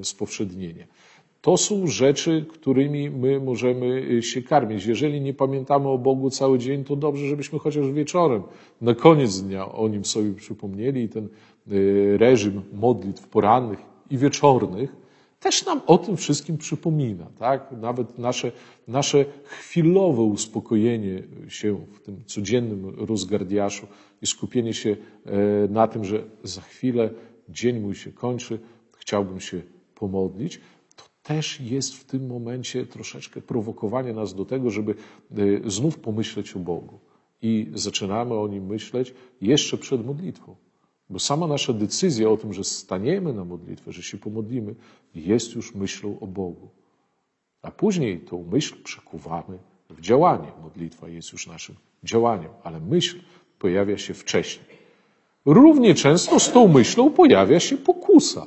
[0.00, 0.86] e, spowszednienia.
[1.46, 4.86] To są rzeczy, którymi my możemy y, się karmić.
[4.86, 8.42] Jeżeli nie pamiętamy o Bogu cały dzień, to dobrze, żebyśmy chociaż wieczorem,
[8.80, 11.28] na koniec dnia o Nim sobie przypomnieli i ten
[11.72, 13.78] y, reżim modlitw porannych
[14.10, 15.05] i wieczornych
[15.40, 17.26] też nam o tym wszystkim przypomina.
[17.38, 17.72] Tak?
[17.80, 18.52] Nawet nasze,
[18.88, 23.86] nasze chwilowe uspokojenie się w tym codziennym rozgardiaszu
[24.22, 24.96] i skupienie się
[25.26, 25.32] e,
[25.68, 27.10] na tym, że za chwilę
[27.48, 28.58] dzień mój się kończy,
[28.96, 29.62] chciałbym się
[29.94, 30.60] pomodlić,
[30.96, 34.94] to też jest w tym momencie troszeczkę prowokowanie nas do tego, żeby
[35.38, 36.98] y, znów pomyśleć o Bogu.
[37.42, 40.56] I zaczynamy o nim myśleć jeszcze przed modlitwą.
[41.10, 44.74] Bo sama nasza decyzja o tym, że staniemy na modlitwę, że się pomodlimy,
[45.14, 46.68] jest już myślą o Bogu.
[47.62, 49.58] A później tą myśl przekuwamy
[49.90, 50.52] w działanie.
[50.62, 53.20] Modlitwa jest już naszym działaniem, ale myśl
[53.58, 54.76] pojawia się wcześniej.
[55.44, 58.46] Równie często z tą myślą pojawia się pokusa.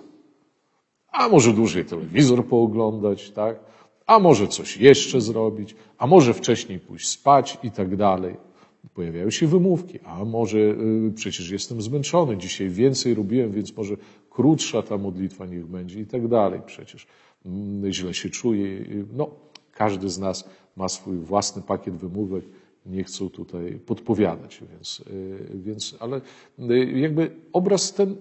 [1.12, 3.60] A może dłużej telewizor pooglądać, tak?
[4.06, 8.48] A może coś jeszcze zrobić, a może wcześniej pójść spać i tak dalej.
[8.94, 13.96] Pojawiają się wymówki, a może y, przecież jestem zmęczony, dzisiaj więcej robiłem, więc może
[14.30, 16.62] krótsza ta modlitwa niech będzie i tak dalej.
[16.65, 17.08] Przecież
[17.46, 18.86] mm, źle się czuję.
[19.13, 19.30] No,
[19.72, 22.46] każdy z nas ma swój własny pakiet wymówek,
[22.86, 26.22] nie chcą tutaj podpowiadać, więc, y, więc ale
[26.60, 28.15] y, jakby obraz ten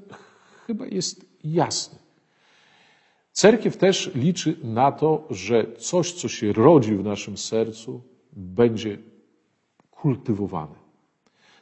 [0.66, 1.98] chyba jest jasny.
[3.32, 8.98] Cerkiew też liczy na to, że coś, co się rodzi w naszym sercu, będzie
[10.02, 10.74] kultywowane.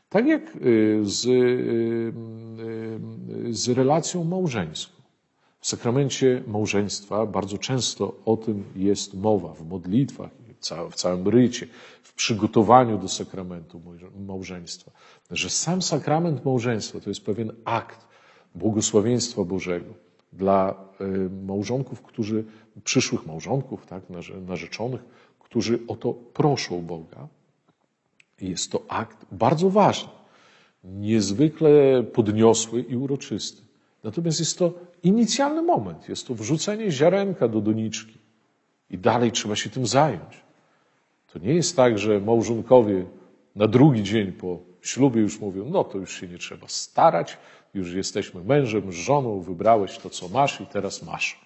[0.08, 1.22] Tak jak y, z,
[3.50, 4.96] z relacją małżeńską.
[5.60, 10.30] W sakramencie małżeństwa bardzo często o tym jest mowa w modlitwach,
[10.90, 11.66] w całym rycie,
[12.02, 13.80] w przygotowaniu do sakramentu
[14.26, 14.90] małżeństwa.
[15.30, 18.06] Że sam sakrament małżeństwa to jest pewien akt
[18.54, 19.94] błogosławieństwa Bożego
[20.32, 22.44] dla y, małżonków, którzy,
[22.84, 24.02] przyszłych małżonków, tak,
[24.46, 25.00] narzeczonych,
[25.40, 27.28] którzy o to proszą Boga.
[28.40, 30.08] Jest to akt bardzo ważny,
[30.84, 33.62] niezwykle podniosły i uroczysty.
[34.04, 34.72] Natomiast jest to
[35.02, 38.18] inicjalny moment, jest to wrzucenie ziarenka do doniczki
[38.90, 40.42] i dalej trzeba się tym zająć.
[41.32, 43.04] To nie jest tak, że małżonkowie
[43.56, 47.36] na drugi dzień po ślubie już mówią, no to już się nie trzeba starać,
[47.74, 51.40] już jesteśmy mężem, żoną, wybrałeś to, co masz i teraz masz.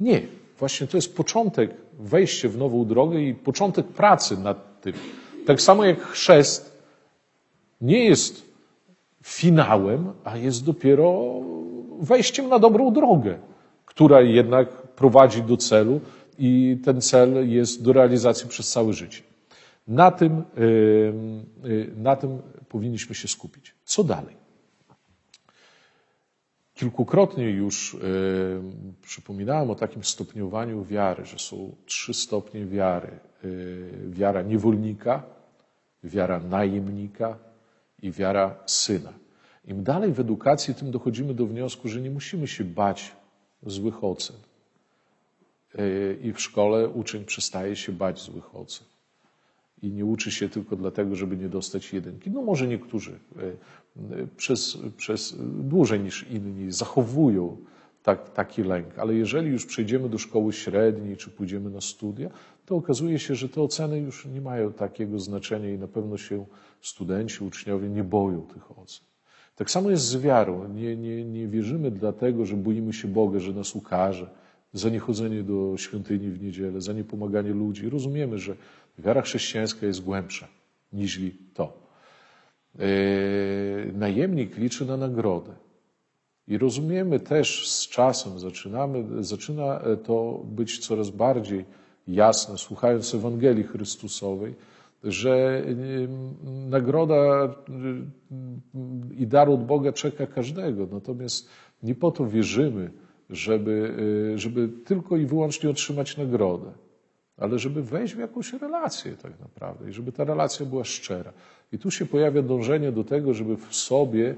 [0.00, 0.22] Nie,
[0.58, 4.94] właśnie to jest początek, wejście w nową drogę i początek pracy nad tym.
[5.46, 6.78] Tak samo jak chrzest
[7.80, 8.46] nie jest
[9.22, 11.34] finałem, a jest dopiero
[12.00, 13.38] wejściem na dobrą drogę,
[13.84, 16.00] która jednak prowadzi do celu
[16.38, 19.22] i ten cel jest do realizacji przez całe życie.
[19.88, 20.42] Na tym,
[21.96, 23.74] na tym powinniśmy się skupić.
[23.84, 24.36] Co dalej?
[26.74, 27.96] Kilkukrotnie już
[29.02, 33.18] przypominałem o takim stopniowaniu wiary, że są trzy stopnie wiary.
[34.08, 35.22] Wiara niewolnika,
[36.06, 37.38] wiara najemnika
[38.02, 39.12] i wiara syna.
[39.64, 43.12] Im dalej w edukacji, tym dochodzimy do wniosku, że nie musimy się bać
[43.62, 44.36] złych ocen.
[46.22, 48.86] I w szkole uczeń przestaje się bać złych ocen
[49.82, 52.30] i nie uczy się tylko dlatego, żeby nie dostać jedynki.
[52.30, 57.56] No może niektórzy e, e, przez, przez dłużej niż inni zachowują
[58.02, 62.30] tak, taki lęk, ale jeżeli już przejdziemy do szkoły średniej czy pójdziemy na studia,
[62.66, 66.46] to okazuje się, że te oceny już nie mają takiego znaczenia i na pewno się
[66.80, 69.06] studenci, uczniowie nie boją tych ocen.
[69.56, 70.68] Tak samo jest z wiarą.
[70.68, 74.30] Nie, nie, nie wierzymy dlatego, że boimy się Boga, że nas ukaże,
[74.72, 77.90] za niechodzenie do świątyni w niedzielę, za niepomaganie ludzi.
[77.90, 78.56] Rozumiemy, że
[78.98, 80.48] Wiara chrześcijańska jest głębsza
[80.92, 81.20] niż
[81.54, 81.72] to.
[82.78, 82.86] E,
[83.92, 85.52] najemnik liczy na nagrodę.
[86.48, 91.64] I rozumiemy też z czasem, zaczynamy, zaczyna to być coraz bardziej
[92.08, 94.54] jasne, słuchając Ewangelii Chrystusowej,
[95.04, 95.62] że
[96.68, 97.54] nagroda
[99.16, 100.88] i dar od Boga czeka każdego.
[100.92, 101.48] Natomiast
[101.82, 102.90] nie po to wierzymy,
[103.30, 103.96] żeby,
[104.36, 106.72] żeby tylko i wyłącznie otrzymać nagrodę
[107.36, 111.32] ale żeby wejść w jakąś relację tak naprawdę i żeby ta relacja była szczera.
[111.72, 114.34] I tu się pojawia dążenie do tego, żeby w sobie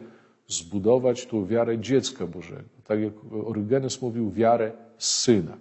[0.47, 2.69] zbudować tą wiarę dziecka Bożego.
[2.85, 3.13] Tak jak
[3.45, 5.57] Orygenes mówił, wiarę syna.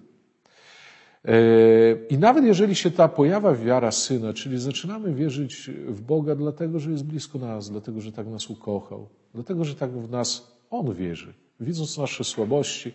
[2.09, 6.91] I nawet jeżeli się ta pojawia wiara syna, czyli zaczynamy wierzyć w Boga dlatego, że
[6.91, 11.33] jest blisko nas, dlatego, że tak nas ukochał, dlatego, że tak w nas On wierzy,
[11.59, 12.93] widząc nasze słabości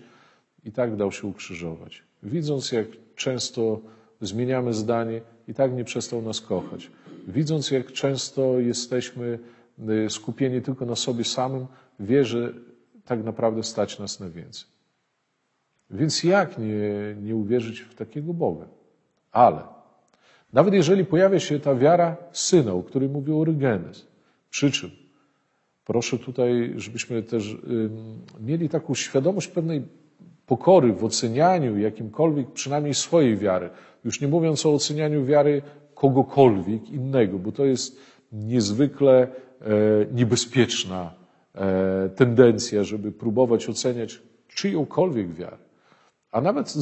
[0.65, 2.03] i tak dał się ukrzyżować.
[2.23, 3.81] Widząc, jak często
[4.21, 6.91] zmieniamy zdanie i tak nie przestał nas kochać.
[7.29, 9.39] Widząc, jak często jesteśmy
[10.07, 11.67] y, skupieni tylko na sobie samym,
[12.01, 12.53] wie, że
[13.05, 14.73] tak naprawdę stać nas na więcej.
[15.93, 18.67] Więc jak nie, nie uwierzyć w takiego Boga?
[19.33, 19.63] Ale
[20.53, 24.07] nawet jeżeli pojawia się ta wiara syna, o której mówił Orygenes,
[24.51, 24.91] przy czym
[25.85, 27.57] proszę tutaj, żebyśmy też
[28.41, 29.83] mieli taką świadomość pewnej
[30.47, 33.71] pokory w ocenianiu jakimkolwiek, przynajmniej swojej wiary.
[34.05, 35.63] Już nie mówiąc o ocenianiu wiary
[35.95, 38.01] kogokolwiek innego, bo to jest
[38.33, 39.29] niezwykle e,
[40.13, 41.15] niebezpieczna
[41.55, 45.57] e, tendencja, żeby próbować oceniać czyjąkolwiek wiarę.
[46.33, 46.75] A nawet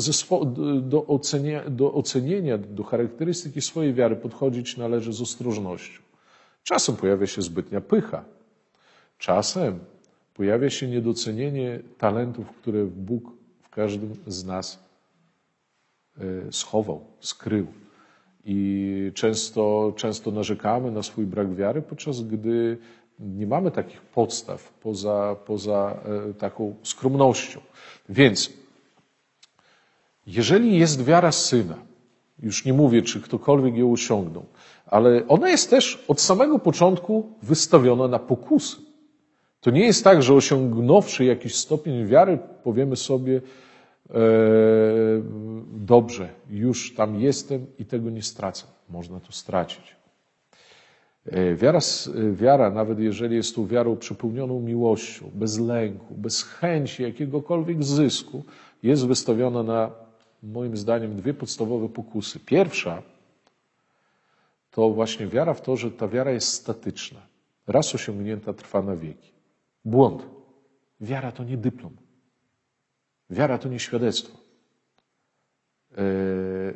[0.80, 6.02] do, ocenia, do ocenienia, do charakterystyki swojej wiary podchodzić należy z ostrożnością.
[6.64, 8.24] Czasem pojawia się zbytnia pycha,
[9.18, 9.78] czasem
[10.34, 13.24] pojawia się niedocenienie talentów, które Bóg
[13.62, 14.78] w każdym z nas
[16.18, 17.66] e, schował, skrył.
[18.44, 22.78] I często, często narzekamy na swój brak wiary, podczas gdy
[23.18, 27.60] nie mamy takich podstaw poza, poza e, taką skromnością.
[28.08, 28.60] Więc
[30.26, 31.76] jeżeli jest wiara syna,
[32.42, 34.44] już nie mówię, czy ktokolwiek ją osiągnął,
[34.87, 38.76] ale ona jest też od samego początku wystawiona na pokusy.
[39.61, 43.40] To nie jest tak, że osiągnąwszy jakiś stopień wiary, powiemy sobie,
[44.11, 44.14] e,
[45.72, 48.64] dobrze, już tam jestem i tego nie stracę.
[48.88, 49.96] Można to stracić.
[51.26, 51.78] E, wiara,
[52.33, 58.44] wiara, nawet jeżeli jest tu wiarą przepełnioną miłością, bez lęku, bez chęci jakiegokolwiek zysku,
[58.83, 59.90] jest wystawiona na,
[60.42, 62.40] moim zdaniem, dwie podstawowe pokusy.
[62.40, 63.03] Pierwsza
[64.70, 67.20] to właśnie wiara w to, że ta wiara jest statyczna.
[67.66, 69.33] Raz osiągnięta trwa na wieki.
[69.85, 70.26] Błąd.
[71.00, 71.96] Wiara to nie dyplom.
[73.31, 74.38] Wiara to nie świadectwo.
[75.96, 76.74] Yy,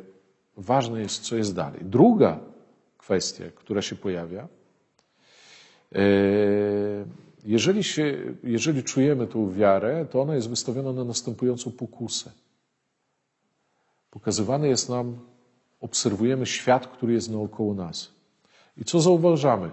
[0.57, 1.79] ważne jest, co jest dalej.
[1.81, 2.39] Druga
[2.97, 4.47] kwestia, która się pojawia,
[5.91, 5.99] yy,
[7.45, 12.31] jeżeli, się, jeżeli czujemy tą wiarę, to ona jest wystawiona na następującą pokusę.
[14.15, 15.19] Pokazywany jest nam,
[15.79, 18.11] obserwujemy świat, który jest naokoło nas.
[18.77, 19.71] I co zauważamy?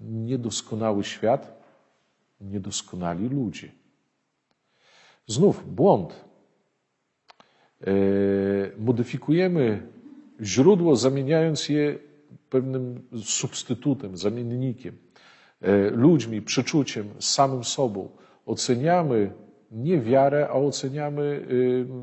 [0.00, 1.62] Niedoskonały świat,
[2.40, 3.72] niedoskonali ludzie.
[5.26, 6.24] Znów błąd.
[7.80, 7.92] E,
[8.78, 9.86] modyfikujemy
[10.40, 11.98] źródło, zamieniając je
[12.50, 14.96] pewnym substytutem, zamiennikiem,
[15.60, 18.08] e, ludźmi, przeczuciem, samym sobą.
[18.46, 19.32] Oceniamy
[19.74, 21.46] nie wiarę, a oceniamy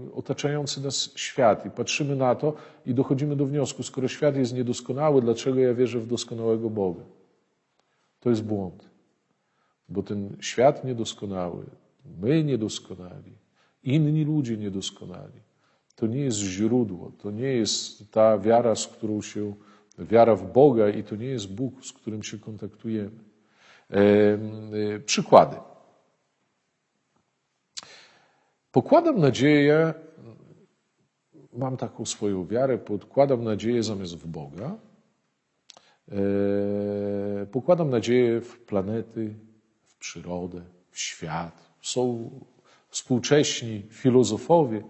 [0.09, 2.53] e, otaczający nas świat i patrzymy na to
[2.85, 7.03] i dochodzimy do wniosku, skoro świat jest niedoskonały, dlaczego ja wierzę w doskonałego Boga?
[8.19, 8.89] To jest błąd.
[9.89, 11.65] Bo ten świat niedoskonały,
[12.21, 13.37] my niedoskonali,
[13.83, 15.41] inni ludzie niedoskonali,
[15.95, 19.53] to nie jest źródło, to nie jest ta wiara, z którą się,
[19.99, 23.19] wiara w Boga i to nie jest Bóg, z którym się kontaktujemy.
[23.91, 25.70] E, e, przykłady.
[28.71, 29.93] Pokładam nadzieję,
[31.53, 34.75] mam taką swoją wiarę, podkładam nadzieję zamiast w Boga.
[36.11, 39.33] E, pokładam nadzieję w planety,
[39.99, 41.71] przyrodę, w świat.
[41.81, 42.29] Są
[42.89, 44.83] współcześni filozofowie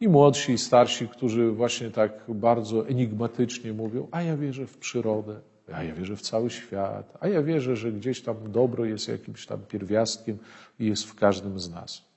[0.00, 5.40] i młodsi i starsi, którzy właśnie tak bardzo enigmatycznie mówią, a ja wierzę w przyrodę,
[5.72, 9.46] a ja wierzę w cały świat, a ja wierzę, że gdzieś tam dobro jest jakimś
[9.46, 10.38] tam pierwiastkiem
[10.78, 12.09] i jest w każdym z nas.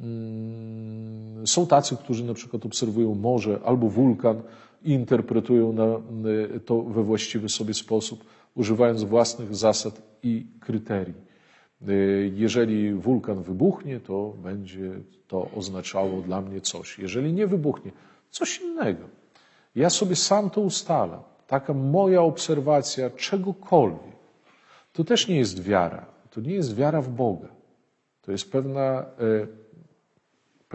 [0.00, 4.42] Mm, są tacy, którzy na przykład obserwują morze albo wulkan
[4.82, 5.86] i interpretują na
[6.64, 11.14] to we właściwy sobie sposób, używając własnych zasad i kryterii.
[11.88, 14.90] Y, jeżeli wulkan wybuchnie, to będzie
[15.28, 16.98] to oznaczało dla mnie coś.
[16.98, 17.92] Jeżeli nie wybuchnie,
[18.30, 19.04] coś innego.
[19.74, 21.20] Ja sobie sam to ustalam.
[21.46, 24.14] Taka moja obserwacja czegokolwiek.
[24.92, 26.06] To też nie jest wiara.
[26.30, 27.48] To nie jest wiara w Boga.
[28.22, 29.06] To jest pewna, e,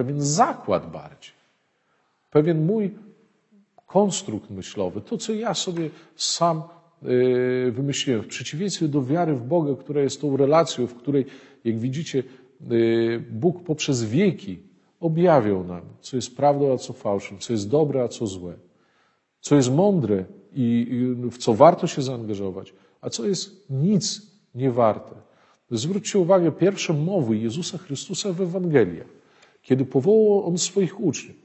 [0.04, 1.34] pewien zakład bardziej.
[2.30, 2.96] Pewien mój
[3.86, 5.02] konstrukt myślowy.
[5.02, 6.64] To, co ja sobie sam
[7.06, 8.22] Y, wymyśliłem.
[8.22, 11.26] W przeciwieństwie do wiary w Boga, która jest tą relacją, w której,
[11.64, 12.24] jak widzicie,
[12.72, 14.60] y, Bóg poprzez wieki
[15.00, 18.54] objawiał nam, co jest prawdą, a co fałszem, co jest dobre, a co złe,
[19.42, 20.88] co jest mądre i
[21.32, 24.22] w co warto się zaangażować, a co jest nic
[24.56, 25.16] nie warte.
[25.72, 29.08] Zwróćcie uwagę, pierwsze mowy Jezusa Chrystusa w Ewangeliach,
[29.62, 31.38] kiedy powołał On swoich uczniów,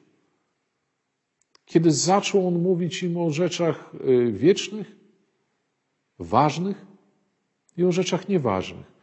[1.65, 4.97] kiedy zaczął On mówić im o rzeczach y, wiecznych,
[6.19, 6.87] ważnych
[7.77, 8.95] i o rzeczach nieważnych.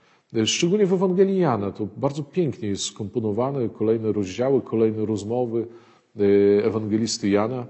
[0.46, 5.68] Szczególnie w Ewangelii Jana to bardzo pięknie jest skomponowane, kolejne rozdziały, kolejne rozmowy
[6.16, 7.68] e, ewangelisty Jana,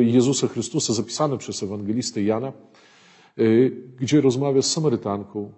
[0.00, 2.52] Jezusa Chrystusa zapisane przez ewangelistę Jana,
[3.96, 5.52] gdzie rozmawia z Samarytanką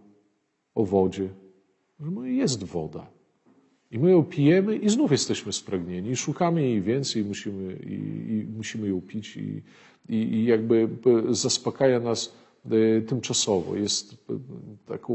[0.75, 1.29] o wodzie,
[2.01, 3.07] że no jest woda.
[3.95, 7.95] I my ją pijemy i znów jesteśmy spragnieni i szukamy jej więcej i musimy, i,
[8.33, 9.63] i musimy ją pić i,
[10.09, 10.89] i, i jakby
[11.31, 14.39] zaspokaja nas E, tymczasowo, jest e,
[14.87, 15.15] taką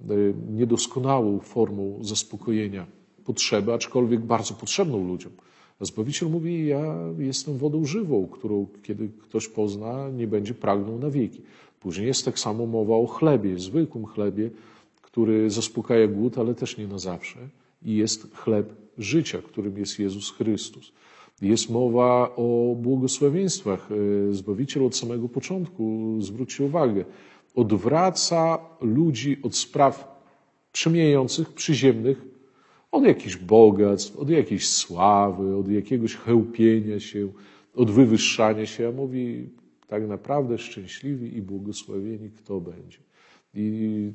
[0.00, 0.14] e,
[0.50, 2.86] niedoskonałą formą zaspokojenia
[3.24, 5.32] potrzeby, aczkolwiek bardzo potrzebną ludziom.
[5.80, 11.10] A Zbawiciel mówi, ja jestem wodą żywą, którą kiedy ktoś pozna, nie będzie pragnął na
[11.10, 11.42] wieki.
[11.80, 14.50] Później jest tak samo mowa o chlebie, zwykłym chlebie,
[15.02, 17.38] który zaspokaja głód, ale też nie na zawsze.
[17.82, 20.92] I jest chleb życia, którym jest Jezus Chrystus.
[21.42, 23.88] Jest mowa o błogosławieństwach.
[23.92, 27.04] E, Zbawiciel od samego początku, zwróćcie uwagę,
[27.54, 30.22] odwraca ludzi od spraw
[30.72, 32.24] przemijających, przyziemnych,
[32.92, 37.28] od jakichś bogactw, od jakiejś sławy, od jakiegoś chełpienia się,
[37.74, 39.48] od wywyższania się, a mówi
[39.88, 42.98] tak naprawdę szczęśliwi i błogosławieni kto będzie.
[43.54, 44.12] I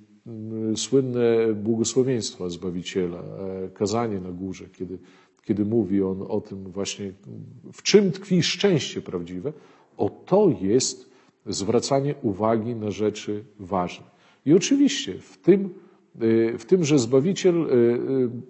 [0.76, 4.98] słynne błogosławieństwa Zbawiciela, e, kazanie na górze, kiedy,
[5.44, 7.12] kiedy mówi on o tym właśnie,
[7.74, 9.54] w czym tkwi szczęście prawdziwe,
[9.98, 11.10] o to jest
[11.46, 14.06] zwracanie uwagi na rzeczy ważne.
[14.46, 15.70] I oczywiście w tym,
[16.16, 17.68] e, w tym że Zbawiciel e,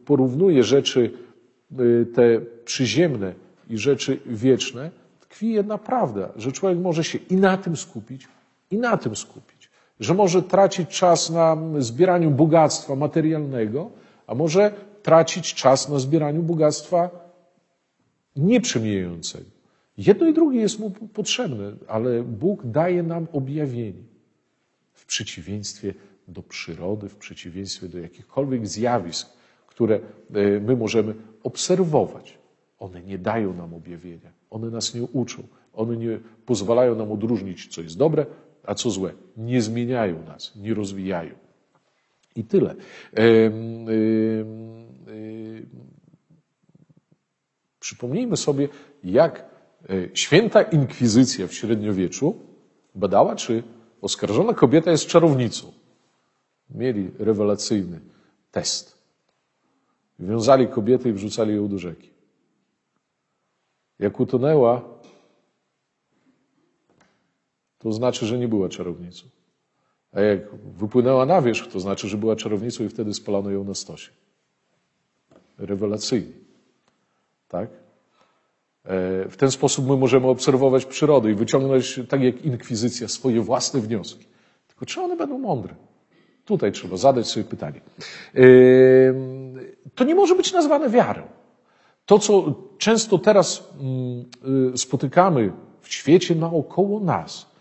[0.06, 1.12] porównuje rzeczy
[2.14, 3.34] te przyziemne
[3.70, 8.28] i rzeczy wieczne, tkwi jedna prawda, że człowiek może się i na tym skupić,
[8.72, 9.53] i na tym skupić.
[10.00, 13.91] Że może tracić czas na zbieraniu bogactwa materialnego,
[14.28, 14.72] a może
[15.04, 17.10] tracić czas na zbieraniu bogactwa
[18.36, 19.50] nieprzemijającego.
[19.98, 24.04] Jedno i drugie jest mu potrzebne, ale Bóg daje nam objawienie.
[24.94, 25.94] W przeciwieństwie
[26.28, 29.30] do przyrody, w przeciwieństwie do jakichkolwiek zjawisk,
[29.68, 32.38] które e, my możemy obserwować.
[32.80, 37.82] One nie dają nam objawienia, one nas nie uczą, one nie pozwalają nam odróżnić, co
[37.82, 38.26] jest dobre,
[38.66, 39.14] a co złe.
[39.38, 41.36] Nie zmieniają nas, nie rozwijają.
[42.36, 42.76] I tyle.
[47.80, 48.70] Przypomnijmy sobie,
[49.03, 49.45] jak e,
[50.14, 52.39] święta inkwizycja w średniowieczu
[52.95, 53.64] badała, czy
[54.01, 55.74] oskarżona kobieta jest czarownicą.
[56.70, 57.99] Mieli rewelacyjny
[58.51, 58.97] test.
[60.20, 62.09] Wiązali kobietę i wrzucali ją do rzeki.
[63.99, 64.93] Jak utonęła,
[67.84, 69.26] to znaczy, że nie była czarownicą.
[70.14, 73.74] A jak wypłynęła na wierzch, to znaczy, że była czarownicą i wtedy spalano ją na
[73.74, 74.12] stosie.
[75.58, 76.34] Rewelacyjnie.
[77.48, 77.70] Tak?
[77.70, 83.80] E, w ten sposób my możemy obserwować przyrodę i wyciągnąć, tak jak inkwizycja, swoje własne
[83.82, 84.26] wnioski.
[84.68, 85.76] Tylko czy one będą mądre?
[86.46, 87.82] Tutaj trzeba zadać sobie pytanie.
[88.36, 88.42] E,
[89.96, 91.24] to nie może być nazwane wiarą.
[92.06, 94.26] To, co często teraz mm,
[94.74, 97.53] y, spotykamy w świecie naokoło nas,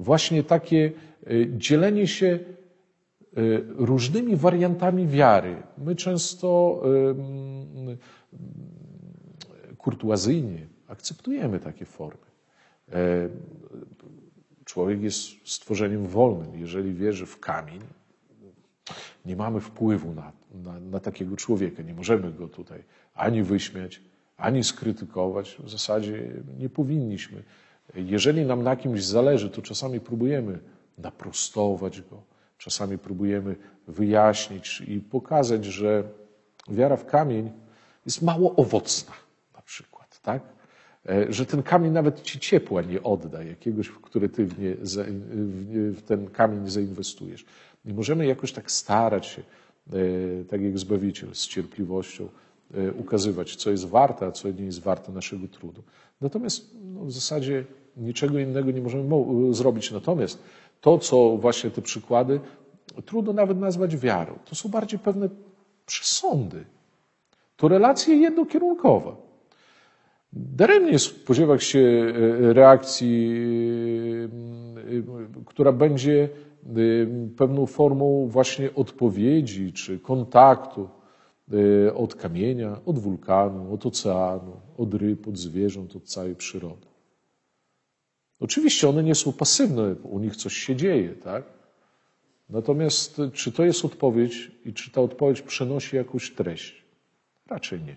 [0.00, 0.92] właśnie takie
[1.30, 5.56] y, dzielenie się y, różnymi wariantami wiary.
[5.78, 6.82] My często
[9.78, 12.26] kurtuazyjnie akceptujemy takie formy.
[12.92, 13.28] E,
[14.64, 16.58] człowiek jest stworzeniem wolnym.
[16.58, 17.80] Jeżeli wierzy w kamień,
[19.26, 21.82] nie mamy wpływu na, na, na takiego człowieka.
[21.82, 22.84] Nie możemy go tutaj
[23.14, 24.00] ani wyśmiać,
[24.36, 25.56] ani skrytykować.
[25.58, 27.42] W zasadzie nie powinniśmy.
[27.94, 30.58] Jeżeli nam na kimś zależy, to czasami próbujemy
[30.98, 32.22] naprostować go,
[32.58, 33.56] czasami próbujemy
[33.88, 36.04] wyjaśnić i pokazać, że
[36.68, 37.50] wiara w kamień
[38.06, 39.12] jest mało owocna,
[39.54, 40.42] na przykład, tak?
[41.08, 44.76] E, że ten kamień nawet ci ciepła nie odda, jakiegoś, w który ty w, nie,
[45.92, 47.44] w ten kamień zainwestujesz.
[47.84, 49.42] Nie możemy jakoś tak starać się,
[49.92, 52.28] e, tak jak Zbawiciel, z cierpliwością
[52.74, 55.82] e, ukazywać, co jest warte, a co nie jest warte naszego trudu.
[56.20, 57.64] Natomiast no, w zasadzie
[58.00, 59.04] niczego innego nie możemy
[59.54, 59.90] zrobić.
[59.90, 60.42] Natomiast
[60.80, 62.40] to, co właśnie te przykłady,
[63.06, 64.38] trudno nawet nazwać wiarą.
[64.44, 65.28] To są bardziej pewne
[65.86, 66.64] przesądy.
[67.56, 69.16] To relacja jednokierunkowa.
[70.32, 73.30] Daremnie spodziewać się e, reakcji,
[75.46, 76.28] która będzie
[77.36, 80.88] pewną formą właśnie odpowiedzi czy kontaktu
[81.52, 86.89] y, od kamienia, od wulkanu, od oceanu, od ryb, od zwierząt, od całej przyrody.
[88.40, 91.44] Oczywiście one nie są pasywne, u nich coś się dzieje, tak?
[92.50, 96.84] Natomiast czy to jest odpowiedź i czy ta odpowiedź przenosi jakąś treść?
[97.46, 97.96] Raczej nie.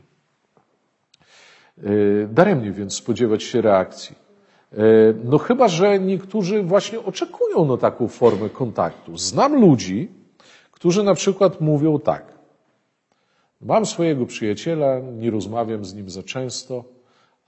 [1.92, 4.16] Y, daremnie więc spodziewać się reakcji.
[4.74, 4.78] E,
[5.24, 9.18] no chyba, że niektórzy właśnie oczekują na taką formę kontaktu.
[9.18, 10.12] Znam ludzi,
[10.72, 12.34] którzy na przykład mówią tak.
[13.62, 16.84] Mam swojego przyjaciela, nie rozmawiam z nim za często,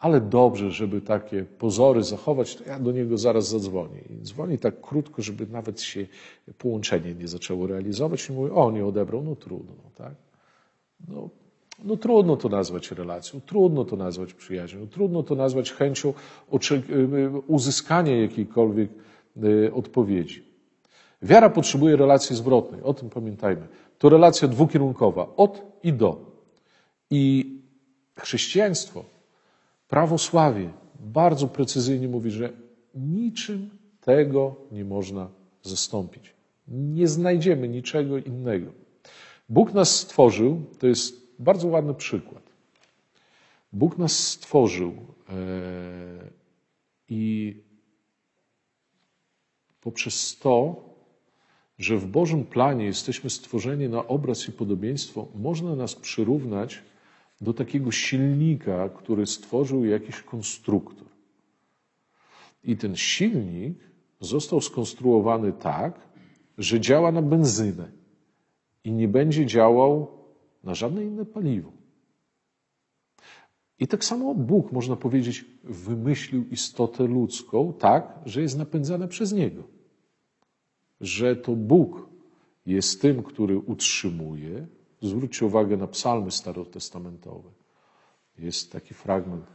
[0.05, 4.01] ale dobrze, żeby takie pozory zachować, to ja do niego zaraz zadzwonię.
[4.09, 6.07] I dzwoni tak krótko, żeby nawet się
[6.57, 10.13] połączenie nie zaczęło realizować i mówi, o, nie odebrał, no trudno, tak?
[11.07, 11.29] No,
[11.83, 16.13] no trudno to nazwać relacją, trudno to nazwać przyjaźnią, trudno to nazwać chęcią
[16.53, 18.89] y, y, uzyskania jakiejkolwiek
[19.43, 20.43] y, odpowiedzi.
[21.21, 23.67] Wiara potrzebuje relacji zwrotnej, o tym pamiętajmy.
[23.97, 26.17] To relacja dwukierunkowa, od i do.
[27.09, 27.45] I
[28.19, 29.14] chrześcijaństwo,
[29.87, 30.69] prawosławie
[30.99, 32.53] bardzo precyzyjnie mówi, że
[32.95, 33.69] niczym
[34.01, 35.29] tego nie można
[35.63, 36.33] zastąpić.
[36.67, 38.71] Nie znajdziemy niczego innego.
[39.49, 42.43] Bóg nas stworzył, to jest bardzo ładny przykład.
[43.73, 45.35] Bóg nas stworzył e,
[47.09, 47.55] i
[49.81, 50.83] poprzez to,
[51.79, 56.81] że w Bożym planie jesteśmy stworzeni na obraz i podobieństwo, można nas przyrównać
[57.41, 61.07] do takiego silnika, który stworzył jakiś konstruktor.
[62.63, 63.77] I ten silnik
[64.19, 65.99] został skonstruowany tak,
[66.57, 67.91] że działa na benzynę
[68.83, 70.07] i nie będzie działał
[70.63, 71.71] na żadne inne paliwo.
[73.79, 79.63] I tak samo Bóg, można powiedzieć, wymyślił istotę ludzką tak, że jest napędzana przez Niego.
[81.01, 82.09] Że to Bóg
[82.65, 84.67] jest tym, który utrzymuje.
[85.01, 87.49] Zwróćcie uwagę na psalmy starotestamentowe.
[88.39, 89.45] Jest taki fragment.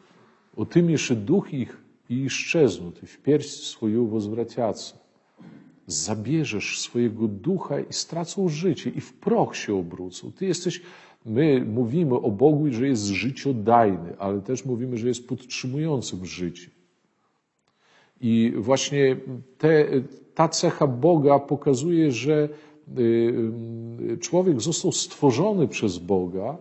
[1.16, 1.76] Duch ich
[2.08, 4.94] i szczeznut, i w pierś swoją wozwraciacy.
[5.86, 10.32] Zabierzesz swojego ducha i stracą życie, i w proch się obrócą.
[10.32, 10.82] Ty jesteś
[11.26, 16.70] My mówimy o Bogu, że jest życiodajny, ale też mówimy, że jest podtrzymującym życie.
[18.20, 19.16] I właśnie
[19.58, 19.86] te,
[20.34, 22.48] ta cecha Boga pokazuje, że
[24.20, 26.56] człowiek został stworzony przez Boga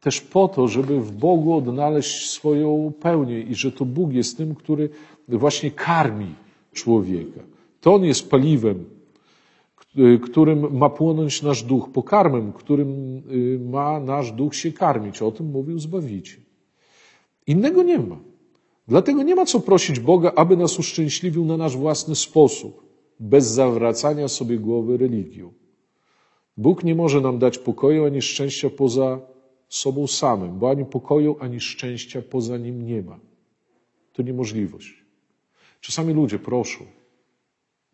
[0.00, 4.54] też po to, żeby w Bogu odnaleźć swoją pełnię i że to Bóg jest tym,
[4.54, 4.88] który
[5.28, 6.34] właśnie karmi
[6.72, 7.40] człowieka.
[7.80, 8.84] To on jest paliwem
[9.98, 15.22] Y, którym ma płonąć nasz duch, pokarmem, którym y, ma nasz duch się karmić.
[15.22, 16.40] O tym mówił Zbawiciel.
[17.46, 18.16] Innego nie ma.
[18.88, 22.82] Dlatego nie ma co prosić Boga, aby nas uszczęśliwił na nasz własny sposób,
[23.20, 25.52] bez zawracania sobie głowy religią.
[26.60, 29.20] Bóg nie może nam dać pokoju ani szczęścia poza
[29.68, 33.18] sobą samym, bo ani pokoju, ani szczęścia poza nim nie ma.
[34.12, 35.04] To niemożliwość.
[35.80, 36.84] Czasami ludzie proszą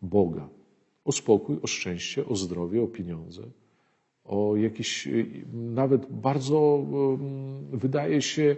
[0.01, 0.49] Boga,
[1.05, 3.41] o spokój, o szczęście, o zdrowie, o pieniądze,
[4.25, 6.85] o jakieś y, nawet bardzo
[7.73, 8.55] y, wydaje się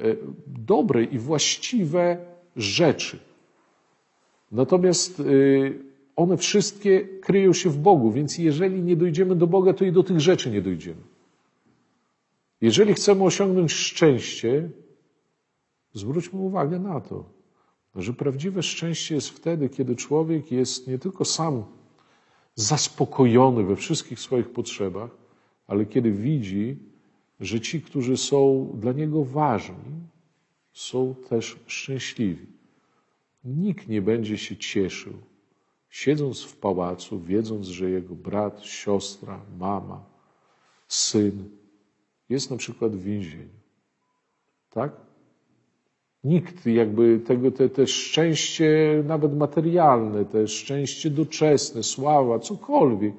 [0.00, 2.18] y, dobre i właściwe
[2.56, 3.18] rzeczy.
[4.52, 5.22] Natomiast
[6.16, 10.02] one wszystkie kryją się w Bogu, więc jeżeli nie dojdziemy do Boga, to i do
[10.02, 11.02] tych rzeczy nie dojdziemy.
[12.60, 14.70] Jeżeli chcemy osiągnąć szczęście,
[15.94, 17.24] zwróćmy uwagę na to,
[17.96, 21.64] że prawdziwe szczęście jest wtedy, kiedy człowiek jest nie tylko sam
[22.54, 25.10] zaspokojony we wszystkich swoich potrzebach,
[25.66, 26.78] ale kiedy widzi,
[27.40, 30.00] że ci, którzy są dla niego ważni,
[30.72, 32.46] są też szczęśliwi.
[33.44, 35.12] Nikt nie będzie się cieszył,
[35.90, 40.04] siedząc w pałacu, wiedząc, że jego brat, siostra, mama,
[40.88, 41.48] syn
[42.28, 43.60] jest na przykład w więzieniu.
[44.70, 44.92] Tak?
[46.24, 53.14] Nikt jakby tego, te, te szczęście nawet materialne, te szczęście doczesne, sława, cokolwiek,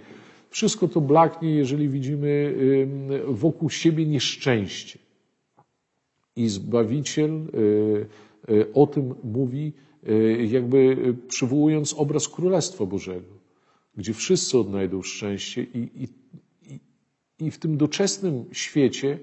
[0.50, 2.56] wszystko to blaknie, jeżeli widzimy
[3.28, 5.00] wokół siebie nieszczęście.
[6.36, 8.08] I Zbawiciel y,
[8.50, 9.74] y, o tym mówi,
[10.48, 10.98] jakby
[11.28, 13.34] przywołując obraz Królestwa Bożego,
[13.98, 16.80] gdzie wszyscy odnajdą szczęście i, i,
[17.46, 19.20] i w tym doczesnym świecie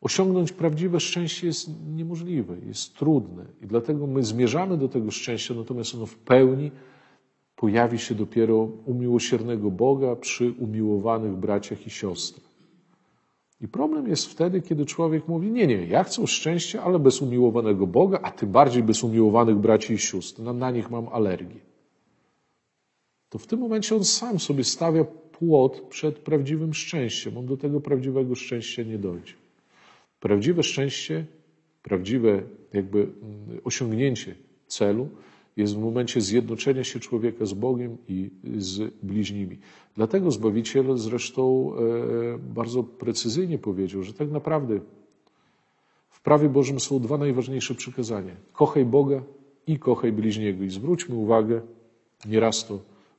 [0.00, 5.94] Osiągnąć prawdziwe szczęście jest niemożliwe, jest trudne i dlatego my zmierzamy do tego szczęścia, natomiast
[5.94, 6.70] ono w pełni
[7.56, 12.49] pojawi się dopiero u miłosiernego Boga przy umiłowanych braciach i siostrach.
[13.60, 17.86] I problem jest wtedy, kiedy człowiek mówi: Nie, nie, ja chcę szczęścia, ale bez umiłowanego
[17.86, 20.42] Boga, a tym bardziej bez umiłowanych braci i sióstr.
[20.42, 21.60] Na, na nich mam alergię.
[23.28, 27.38] To w tym momencie on sam sobie stawia płot przed prawdziwym szczęściem.
[27.38, 29.34] On do tego prawdziwego szczęścia nie dojdzie.
[30.20, 31.26] Prawdziwe szczęście,
[31.82, 32.42] prawdziwe
[32.72, 34.34] jakby mm, osiągnięcie
[34.66, 35.08] celu
[35.56, 39.58] jest w momencie zjednoczenia się człowieka z Bogiem i z bliźnimi.
[39.96, 44.80] Dlatego Zbawiciel zresztą e, bardzo precyzyjnie powiedział, że tak naprawdę
[46.10, 48.36] w prawie Bożym są dwa najważniejsze przykazania.
[48.52, 49.22] Kochaj Boga
[49.66, 50.64] i kochaj bliźniego.
[50.64, 51.60] I zwróćmy uwagę,
[52.26, 52.78] nieraz to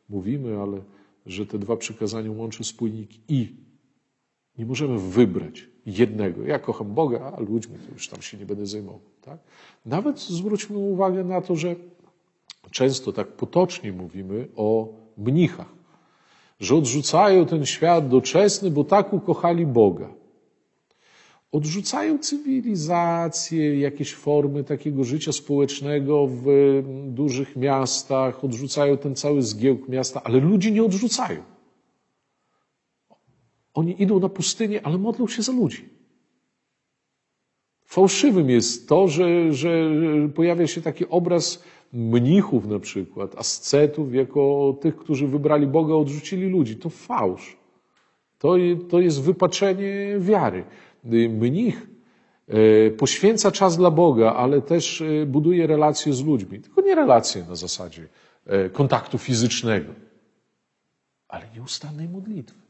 [0.10, 0.82] mówimy, ale
[1.26, 3.56] że te dwa przykazania łączy spójnik i.
[4.58, 6.44] Nie możemy wybrać jednego.
[6.44, 9.02] Ja kocham Boga, a ludźmi to już tam się nie będę zajmował.
[9.22, 9.40] Tak?
[9.86, 11.76] Nawet zwróćmy uwagę na to, że
[12.72, 15.74] często tak potocznie mówimy o mnichach,
[16.60, 20.14] że odrzucają ten świat doczesny, bo tak ukochali Boga.
[21.52, 26.46] Odrzucają cywilizację, jakieś formy takiego życia społecznego w
[27.08, 31.44] dużych miastach, odrzucają ten cały zgiełk miasta, ale ludzi nie odrzucają.
[33.74, 35.90] Oni idą na pustynię, ale modlą się za ludzi.
[37.86, 39.90] Fałszywym jest to, że, że
[40.36, 41.64] pojawia się taki obraz
[41.94, 46.76] mnichów na przykład, ascetów, jako tych, którzy wybrali Boga, odrzucili ludzi.
[46.76, 47.58] To fałsz.
[48.39, 48.56] To,
[48.89, 50.64] to jest wypaczenie wiary.
[51.30, 51.88] mnich
[52.54, 56.60] y, poświęca czas dla Boga, ale też y, buduje relacje z ludźmi.
[56.60, 58.08] Tylko nie relacje na zasadzie
[58.74, 59.94] kontaktu fizycznego,
[61.28, 62.62] ale nieustannej modlitwy.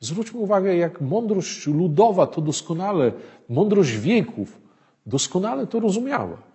[0.00, 3.12] Zwróćmy uwagę, jak mądrość ludowa to doskonale,
[3.48, 4.60] mądrość wieków
[5.06, 6.47] doskonale to rozumiała.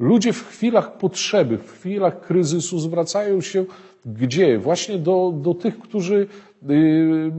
[0.00, 3.64] Ludzie w chwilach potrzeby, w chwilach kryzysu zwracają się
[4.06, 4.58] gdzie?
[4.58, 6.26] Właśnie do, do tych, którzy
[6.62, 7.32] yy,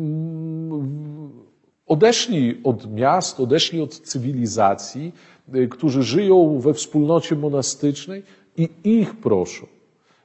[1.85, 5.13] odeszli od miast, odeszli od cywilizacji,
[5.53, 8.23] yy, którzy żyją we wspólnocie monastycznej
[8.57, 9.67] i ich proszą.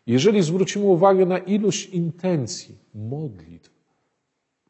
[0.07, 3.71] Jeżeli zwrócimy uwagę na ilość intencji, modlitw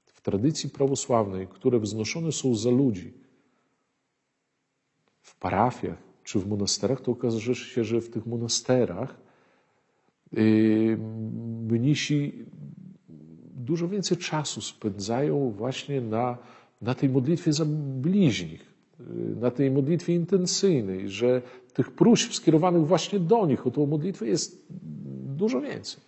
[0.04, 3.12] w tradycji prawosławnej, które wznoszone są za ludzi
[5.22, 9.16] w parafiach czy w monasterach, to okazuje się, że w tych monasterach
[10.32, 10.98] yy,
[11.70, 12.32] mnisi
[13.54, 16.38] dużo więcej czasu spędzają właśnie na,
[16.82, 17.64] na tej modlitwie za
[18.06, 21.42] bliźnich, yy, na tej modlitwie intencyjnej, że
[21.74, 24.66] tych próśb skierowanych właśnie do nich o tą modlitwę jest
[25.36, 26.00] dużo więcej.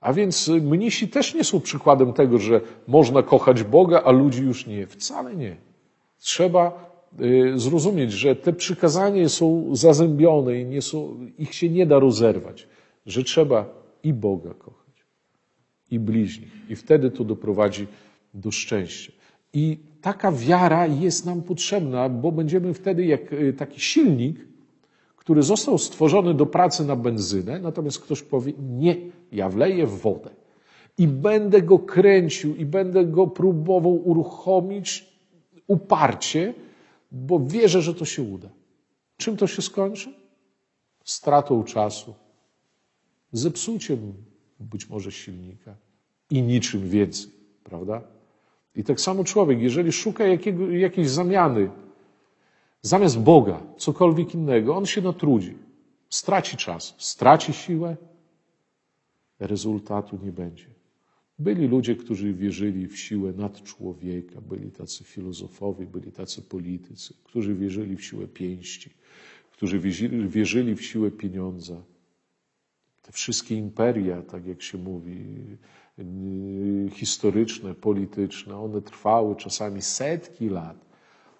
[0.00, 4.66] A więc mnisi też nie są przykładem tego, że można kochać Boga, a ludzi już
[4.66, 4.86] nie.
[4.86, 5.56] Wcale nie.
[6.18, 6.89] Trzeba y,
[7.54, 12.68] zrozumieć, że te przykazania są zazębione i nie są, ich się nie da rozerwać,
[13.06, 15.04] że trzeba i Boga kochać,
[15.90, 16.52] i bliźnich.
[16.68, 17.86] I wtedy to doprowadzi
[18.34, 19.12] do szczęścia.
[19.52, 24.48] I taka wiara jest nam potrzebna, bo będziemy wtedy jak y, taki silnik,
[25.16, 28.96] który został stworzony do pracy na benzynę, natomiast ktoś powie, nie,
[29.32, 30.30] ja wleję w wodę
[30.98, 35.06] i będę go kręcił i będę go próbował uruchomić
[35.66, 36.54] uparcie,
[37.12, 38.48] bo wierzę, że to się uda.
[39.16, 40.14] Czym to się skończy?
[41.04, 42.14] Stratą czasu,
[43.32, 44.14] zepsuciem
[44.60, 45.76] być może silnika
[46.30, 47.30] i niczym więcej,
[47.64, 48.02] prawda?
[48.76, 51.70] I tak samo człowiek, jeżeli szuka jakiego, jakiejś zamiany
[52.82, 55.58] Zamiast Boga, cokolwiek innego, on się natrudzi,
[56.08, 57.96] straci czas, straci siłę,
[59.38, 60.66] rezultatu nie będzie.
[61.40, 67.96] Byli ludzie, którzy wierzyli w siłę nadczłowieka, byli tacy filozofowie, byli tacy politycy, którzy wierzyli
[67.96, 68.90] w siłę pięści,
[69.52, 69.78] którzy
[70.28, 71.82] wierzyli, w siłę pieniądza.
[73.02, 75.16] Te wszystkie imperia, tak jak się mówi,
[76.92, 80.86] historyczne, polityczne, one trwały czasami setki lat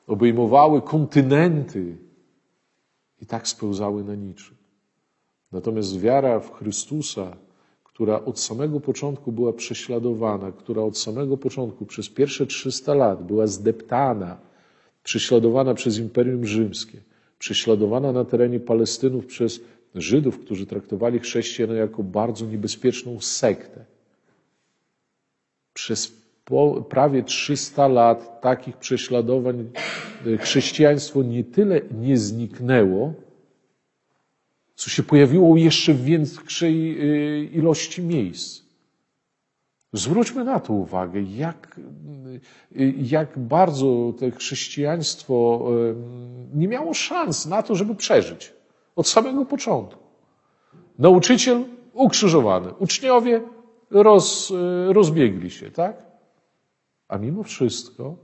[0.07, 1.96] obejmowały kontynenty
[3.22, 4.57] i tak spełzały na niczym.
[5.53, 7.36] Natomiast wiara w Chrystusa,
[8.01, 13.46] która od samego początku była prześladowana, która od samego początku przez pierwsze 300 lat była
[13.46, 14.38] zdeptana,
[15.05, 16.98] prześladowana przez Imperium Rzymskie,
[17.38, 19.61] prześladowana na terenie Palestynów przez
[19.94, 23.84] Żydów, którzy traktowali chrześcijan jako bardzo niebezpieczną sektę.
[25.74, 26.12] Przez
[26.88, 29.70] prawie 300 lat takich prześladowań
[30.26, 33.14] e, chrześcijaństwo nie tyle nie zniknęło,
[34.81, 38.62] co się pojawiło jeszcze w większej e, ilości miejsc.
[39.93, 41.81] Zwróćmy na to uwagę, jak,
[42.76, 45.66] e, jak bardzo to chrześcijaństwo
[46.55, 48.53] nie miało szans na to, żeby przeżyć
[48.97, 50.03] od samego początku.
[50.99, 53.43] Nauczyciel ukrzyżowany, uczniowie
[53.91, 54.53] roz,
[54.89, 56.03] rozbiegli się, tak?
[57.09, 58.16] A mimo wszystko,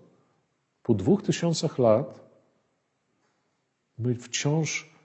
[0.83, 2.21] po dwóch tysiącach lat,
[3.99, 4.96] my wciąż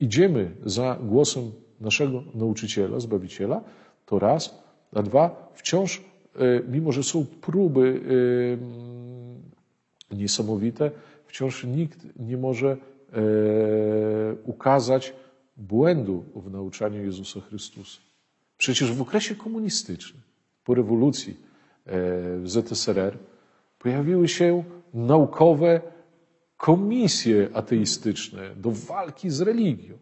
[0.00, 3.64] idziemy za głosem naszego nauczyciela, zbawiciela,
[4.06, 4.62] to raz,
[4.92, 6.02] a dwa, wciąż,
[6.68, 8.00] mimo że są próby
[10.12, 10.90] niesamowite,
[11.26, 12.76] wciąż nikt nie może
[14.44, 15.14] ukazać
[15.56, 18.00] błędu w nauczaniu Jezusa Chrystusa.
[18.58, 20.22] Przecież w okresie komunistycznym
[20.64, 21.36] po rewolucji
[22.36, 23.18] w ZSRR
[23.78, 24.64] pojawiły się
[24.94, 25.80] naukowe
[26.60, 29.94] komisje ateistyczne do walki z religią,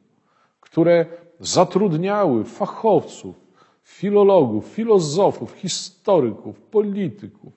[0.60, 1.06] które
[1.40, 3.36] zatrudniały fachowców,
[3.84, 7.52] filologów, filozofów, historyków, polityków,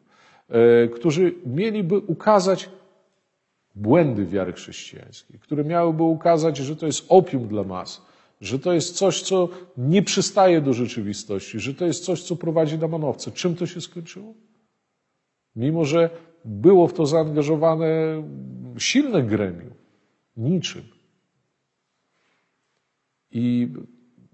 [0.50, 2.70] e, którzy mieliby ukazać
[3.76, 8.02] błędy wiary chrześcijańskiej, które miałyby ukazać, że to jest opium dla mas,
[8.42, 12.78] że to jest coś, co nie przystaje do rzeczywistości, że to jest coś, co prowadzi
[12.78, 13.32] na manowce.
[13.32, 14.34] Czym to się skończyło?
[15.56, 16.10] Mimo, że
[16.46, 18.24] było w to zaangażowane
[18.78, 19.74] silne gremium,
[20.38, 20.84] niczym.
[23.32, 23.74] I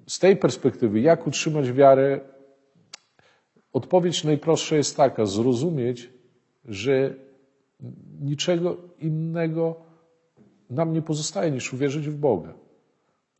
[0.07, 2.19] z tej perspektywy, jak utrzymać wiarę,
[3.73, 6.09] odpowiedź najprostsza jest taka: zrozumieć,
[6.65, 7.13] że
[8.21, 9.75] niczego innego
[10.69, 12.53] nam nie pozostaje niż uwierzyć w Boga.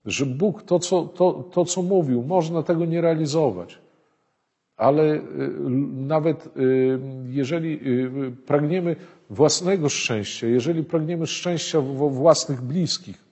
[0.06, 3.80] Że Bóg to co, to, to, co mówił, można tego nie realizować,
[4.78, 5.21] ale y,
[5.95, 6.99] nawet y,
[7.30, 8.95] jeżeli y, pragniemy
[9.30, 13.23] własnego szczęścia, jeżeli pragniemy szczęścia własnych bliskich,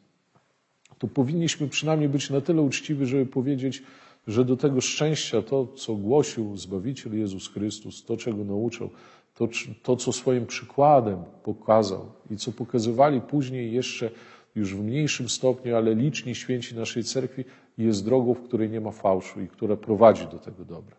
[0.99, 3.83] to powinniśmy przynajmniej być na tyle uczciwi, żeby powiedzieć,
[4.27, 8.89] że do tego szczęścia, to co głosił Zbawiciel Jezus Chrystus, to czego nauczał,
[9.35, 9.47] to,
[9.83, 14.09] to co swoim przykładem pokazał i co pokazywali później jeszcze
[14.55, 17.43] już w mniejszym stopniu, ale liczni święci naszej cerkwi,
[17.77, 20.95] jest drogą, w której nie ma fałszu i która prowadzi do tego dobra.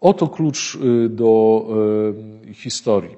[0.00, 1.66] Oto klucz y, do
[2.48, 3.16] y, historii.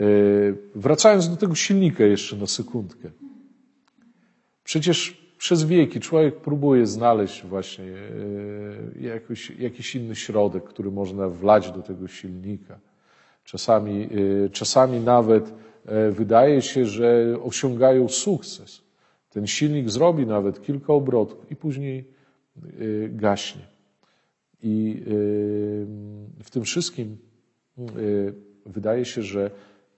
[0.00, 3.10] Y, wracając do tego silnika jeszcze na sekundkę.
[4.64, 7.84] Przecież przez wieki człowiek próbuje znaleźć właśnie
[9.00, 12.78] jakiś, jakiś inny środek, który można wlać do tego silnika.
[13.44, 14.08] Czasami,
[14.52, 15.54] czasami nawet
[16.10, 18.82] wydaje się, że osiągają sukces.
[19.30, 22.04] Ten silnik zrobi nawet kilka obrotów i później
[23.08, 23.71] gaśnie.
[24.62, 25.02] I
[26.42, 27.16] w tym wszystkim
[28.66, 29.50] wydaje się, że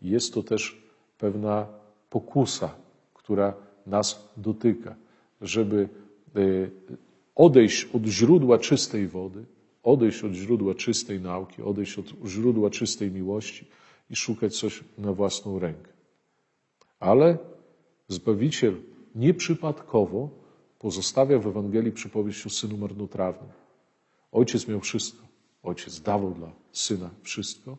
[0.02, 0.82] jest to też
[1.18, 1.66] pewna
[2.10, 2.74] pokusa,
[3.14, 3.54] która
[3.86, 4.96] nas dotyka,
[5.40, 5.88] żeby
[7.34, 9.44] odejść od źródła czystej wody,
[9.82, 13.66] odejść od źródła czystej nauki, odejść od źródła czystej miłości
[14.10, 15.92] i szukać coś na własną rękę.
[17.00, 17.38] Ale
[18.08, 18.74] Zbawiciel
[19.14, 20.28] nieprzypadkowo
[20.78, 23.50] pozostawia w Ewangelii przypowieść o synu marnotrawnym.
[24.34, 25.24] Ojciec miał wszystko.
[25.62, 27.76] Ojciec dawał dla syna wszystko,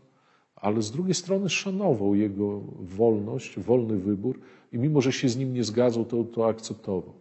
[0.56, 4.39] ale z drugiej strony szanował jego wolność, wolny wybór
[4.72, 7.14] i mimo, że się z nim nie zgadzał, to, to akceptował.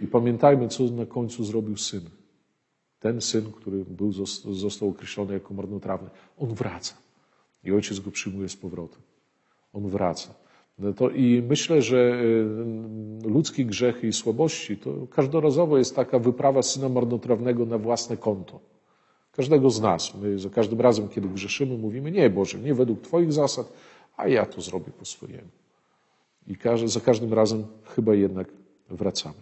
[0.00, 2.02] I pamiętajmy, co na końcu zrobił syn.
[2.98, 4.12] Ten syn, który był,
[4.52, 6.94] został określony jako marnotrawny, on wraca.
[7.64, 9.02] I ojciec go przyjmuje z powrotem.
[9.72, 10.34] On wraca.
[10.78, 12.22] No to I myślę, że
[13.24, 18.73] y, ludzkie grzechy i słabości to każdorazowo jest taka wyprawa syna marnotrawnego na własne konto.
[19.36, 20.14] Każdego z nas.
[20.14, 23.72] My za każdym razem, kiedy grzeszymy, mówimy, nie Boże, nie według Twoich zasad,
[24.16, 25.48] a ja to zrobię po swojemu.
[26.46, 28.48] I za każdym razem chyba jednak
[28.90, 29.34] wracamy.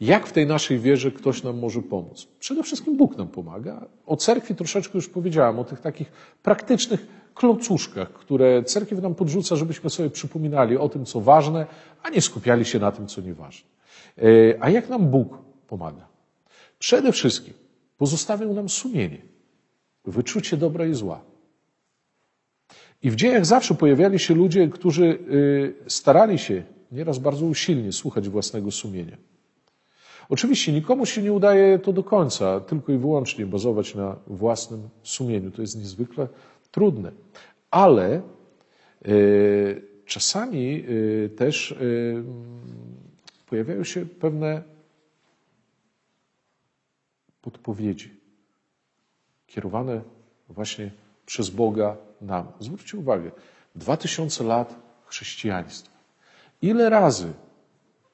[0.00, 2.28] Jak w tej naszej wierze ktoś nam może pomóc?
[2.38, 3.86] Przede wszystkim Bóg nam pomaga.
[4.06, 6.12] O cerkwi troszeczkę już powiedziałem, o tych takich
[6.42, 11.66] praktycznych klocuszkach, które cerkiew nam podrzuca, żebyśmy sobie przypominali o tym, co ważne,
[12.02, 13.68] a nie skupiali się na tym, co nieważne.
[14.18, 14.22] E,
[14.60, 16.06] a jak nam Bóg pomaga?
[16.78, 17.54] Przede wszystkim
[18.00, 19.22] pozostawił nam sumienie,
[20.04, 21.20] wyczucie dobra i zła.
[23.02, 28.28] I w dziejach zawsze pojawiali się ludzie, którzy y, starali się nieraz bardzo usilnie słuchać
[28.28, 29.16] własnego sumienia.
[30.28, 35.50] Oczywiście nikomu się nie udaje to do końca, tylko i wyłącznie bazować na własnym sumieniu.
[35.50, 36.28] To jest niezwykle
[36.70, 37.12] trudne.
[37.70, 38.22] Ale
[39.08, 41.74] y, czasami y, też
[43.46, 44.62] pojawiają się pewne
[47.42, 48.20] podpowiedzi
[49.46, 50.02] kierowane
[50.48, 50.90] właśnie
[51.26, 52.52] przez Boga nam.
[52.60, 53.30] Zwróćcie uwagę,
[53.74, 54.76] dwa tysiące lat
[55.06, 55.96] chrześcijaństwa.
[56.62, 57.32] Ile razy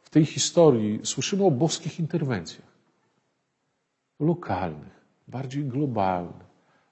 [0.03, 2.67] w tej historii słyszymy o boskich interwencjach?
[4.21, 6.47] Lokalnych, bardziej globalnych.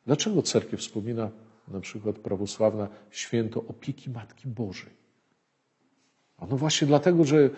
[0.06, 1.30] Dlaczego cerkiew wspomina
[1.68, 5.03] na przykład prawosławna święto opieki Matki Bożej?
[6.50, 7.50] No właśnie dlatego, że y,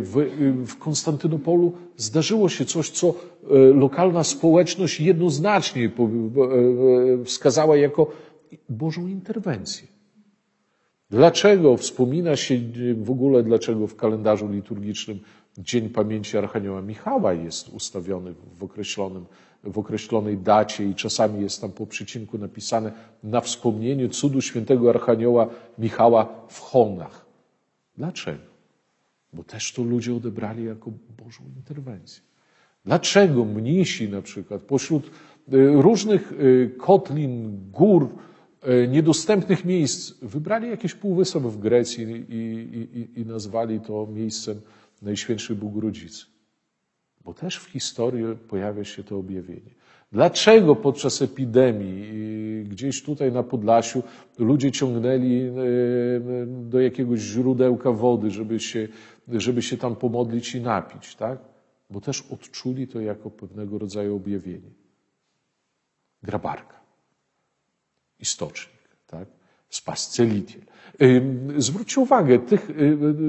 [0.00, 3.14] w, y, w Konstantynopolu zdarzyło się coś, co y,
[3.74, 5.90] lokalna społeczność jednoznacznie
[7.24, 8.10] wskazała jako
[8.68, 9.88] Bożą interwencję.
[11.10, 12.60] Dlaczego wspomina się
[12.96, 15.20] w ogóle, dlaczego w kalendarzu liturgicznym
[15.58, 19.26] Dzień Pamięci Archanioła Michała jest ustawiony w, określonym,
[19.64, 25.48] w określonej dacie i czasami jest tam po przecinku napisane na wspomnienie cudu świętego Archanioła
[25.78, 27.25] Michała w Honach.
[27.96, 28.56] Dlaczego?
[29.32, 30.90] Bo też to ludzie odebrali jako
[31.24, 32.22] Bożą interwencję.
[32.84, 35.10] Dlaczego mnisi na przykład pośród y,
[35.82, 38.08] różnych y, kotlin, gór,
[38.84, 42.34] y, niedostępnych miejsc wybrali jakiś półwysep w Grecji i,
[42.94, 44.60] i, i nazwali to miejscem
[45.02, 46.26] Najświętszej Bóg-Rodzicy?
[47.24, 49.70] Bo też w historii pojawia się to objawienie.
[50.16, 54.02] Dlaczego podczas epidemii gdzieś tutaj na Podlasiu
[54.38, 55.52] ludzie ciągnęli e,
[56.46, 58.88] do jakiegoś źródełka wody, żeby się,
[59.28, 61.38] żeby się tam pomodlić i napić, tak?
[61.90, 64.70] Bo też odczuli to jako pewnego rodzaju objawienie.
[66.22, 66.80] Grabarka,
[68.20, 69.28] istocznik, tak?
[69.68, 70.62] Spascelitiel.
[71.56, 72.70] Zwróćcie uwagę, tych,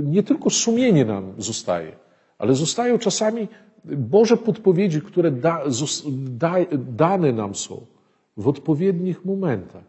[0.03, 1.91] nie tylko sumienie nam zostaje,
[2.38, 3.47] ale zostają czasami
[3.86, 5.63] Boże podpowiedzi, które da,
[6.28, 7.86] da, dane nam są
[8.38, 9.84] w odpowiednich momentach.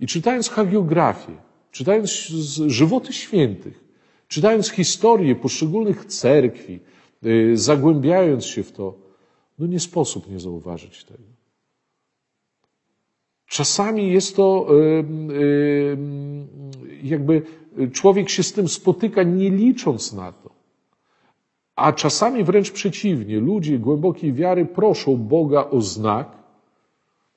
[0.00, 1.32] I czytając hagiografię,
[1.70, 2.10] czytając
[2.66, 3.84] żywoty świętych,
[4.28, 6.80] czytając historię poszczególnych cerkwi,
[7.26, 8.94] y, zagłębiając się w to,
[9.58, 11.34] no nie sposób nie zauważyć tego.
[13.46, 14.66] Czasami jest to
[17.02, 17.42] jakby
[17.92, 20.53] człowiek się z tym spotyka nie licząc na to.
[21.76, 26.36] A czasami wręcz przeciwnie, ludzie głębokiej wiary proszą Boga o znak,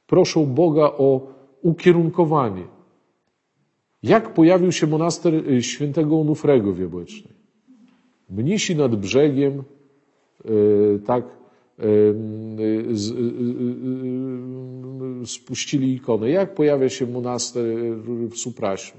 [0.07, 1.27] proszą Boga o
[1.61, 2.63] ukierunkowanie.
[4.03, 7.33] Jak pojawił się monaster y, świętego Onufrego w Jabłecznej?
[8.29, 9.63] Mnisi nad brzegiem,
[10.45, 11.23] y, tak,
[11.79, 12.15] y,
[15.25, 16.29] spuścili ikonę.
[16.29, 17.65] Jak pojawia się monaster
[18.05, 18.97] w Suprasiu?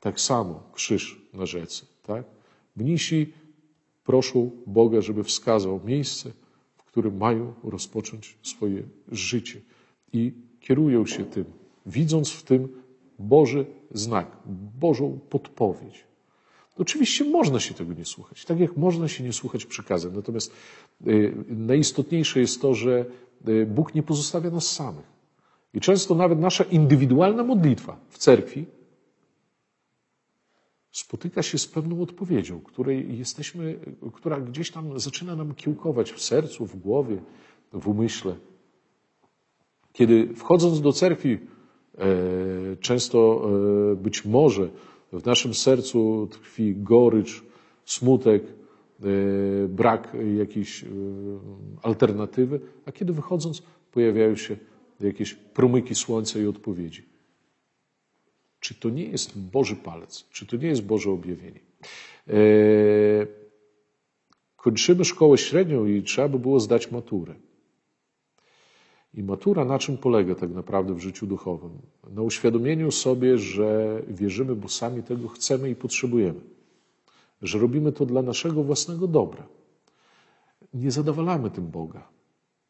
[0.00, 2.24] Tak samo, krzyż na rzece, tak?
[2.76, 3.32] Mnisi
[4.06, 6.30] proszą Boga, żeby wskazał miejsce,
[6.76, 8.82] w którym mają rozpocząć swoje
[9.12, 9.60] życie
[10.12, 11.44] i kierują się tym,
[11.86, 12.68] widząc w tym
[13.18, 14.36] Boży znak,
[14.80, 16.04] Bożą podpowiedź.
[16.78, 20.16] Oczywiście można się tego nie słuchać, tak jak można się nie słuchać przykazem.
[20.16, 20.52] Natomiast
[21.06, 23.04] y, najistotniejsze jest to, że
[23.48, 25.16] y, Bóg nie pozostawia nas samych.
[25.74, 28.66] I często nawet nasza indywidualna modlitwa w cerkwi
[30.96, 33.78] spotyka się z pewną odpowiedzią, której jesteśmy,
[34.12, 37.22] która gdzieś tam zaczyna nam kiełkować w sercu, w głowie,
[37.72, 38.36] w umyśle.
[39.92, 41.38] Kiedy wchodząc do cerkwi,
[41.98, 43.48] e, często
[43.92, 44.68] e, być może
[45.12, 47.44] w naszym sercu tkwi gorycz,
[47.84, 48.48] smutek, e,
[49.68, 50.84] brak jakiejś
[51.82, 54.56] alternatywy, a kiedy wychodząc pojawiają się
[55.00, 57.15] jakieś promyki słońca i odpowiedzi.
[58.66, 60.24] Czy to nie jest Boży palec?
[60.30, 61.60] Czy to nie jest Boże objawienie?
[64.56, 67.34] Kończymy szkołę średnią i trzeba by było zdać maturę.
[69.14, 71.70] I matura na czym polega tak naprawdę w życiu duchowym?
[72.10, 76.40] Na uświadomieniu sobie, że wierzymy, bo sami tego chcemy i potrzebujemy.
[77.42, 79.46] Że robimy to dla naszego własnego dobra.
[80.74, 82.08] Nie zadowalamy tym Boga.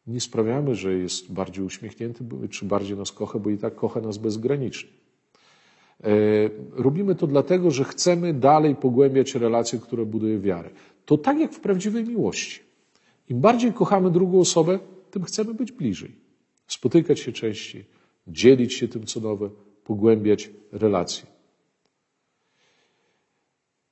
[0.07, 4.18] Nie sprawiamy, że jest bardziej uśmiechnięty, czy bardziej nas kocha, bo i tak kocha nas
[4.18, 5.05] bezgranicznie.
[6.05, 6.09] E,
[6.72, 10.70] robimy to dlatego, że chcemy dalej pogłębiać relacje, które buduje wiarę.
[11.05, 12.61] To tak jak w prawdziwej miłości.
[13.28, 14.78] Im bardziej kochamy drugą osobę,
[15.11, 16.26] tym chcemy być bliżej
[16.66, 17.84] spotykać się częściej,
[18.28, 19.51] dzielić się tym, co nowe,
[19.84, 21.26] pogłębiać relacje.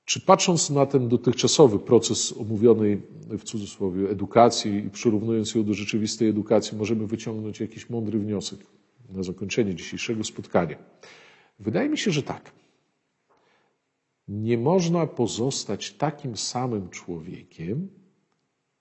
[0.04, 6.28] Czy patrząc na ten dotychczasowy proces omówionej w cudzysłowie edukacji i przyrównując ją do rzeczywistej
[6.28, 8.58] edukacji, możemy wyciągnąć jakiś mądry wniosek
[9.10, 10.76] na zakończenie dzisiejszego spotkania?
[11.58, 12.52] Wydaje mi się, że tak.
[14.28, 17.88] Nie można pozostać takim samym człowiekiem,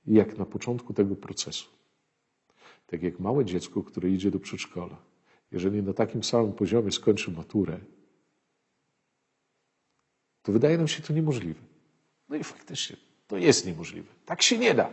[0.06, 1.70] jak na początku tego procesu.
[2.88, 4.98] Tak jak małe dziecko, które idzie do przedszkola.
[5.52, 7.80] Jeżeli na takim samym poziomie skończy maturę,
[10.42, 11.62] to wydaje nam się to niemożliwe.
[12.30, 12.96] No i faktycznie
[13.28, 14.08] to jest niemożliwe.
[14.26, 14.90] Tak się nie da.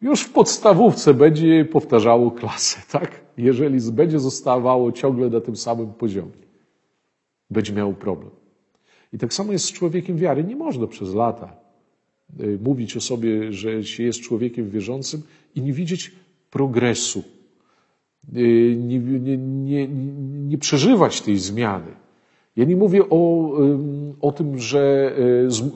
[0.00, 3.20] Już w podstawówce będzie powtarzało klasę, tak?
[3.36, 6.47] Jeżeli będzie zostawało ciągle na tym samym poziomie,
[7.50, 8.30] będzie miał problem.
[9.12, 10.44] I tak samo jest z człowiekiem wiary.
[10.44, 11.56] Nie można przez lata
[12.40, 15.22] y, mówić o sobie, że się jest człowiekiem wierzącym
[15.54, 16.12] i nie widzieć
[16.50, 17.22] progresu,
[18.36, 19.88] y, nie, nie, nie,
[20.48, 21.92] nie przeżywać tej zmiany.
[22.56, 23.52] Ja nie mówię o,
[24.20, 25.12] o tym, że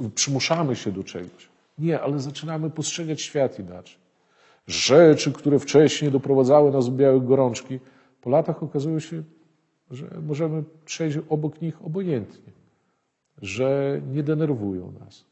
[0.07, 1.49] y, przymuszamy się do czegoś.
[1.79, 3.97] Nie, ale zaczynamy postrzegać świat inaczej.
[4.67, 7.79] Rzeczy, które wcześniej doprowadzały nas do białych gorączki,
[8.21, 9.23] po latach okazują się,
[9.93, 12.53] że możemy przejść obok nich obojętnie,
[13.43, 15.25] że nie denerwują nas.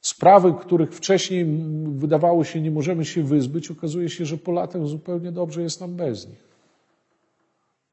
[0.00, 1.46] Sprawy, których wcześniej
[1.84, 5.96] wydawało się nie możemy się wyzbyć, okazuje się, że po latach zupełnie dobrze jest nam
[5.96, 6.46] bez nich.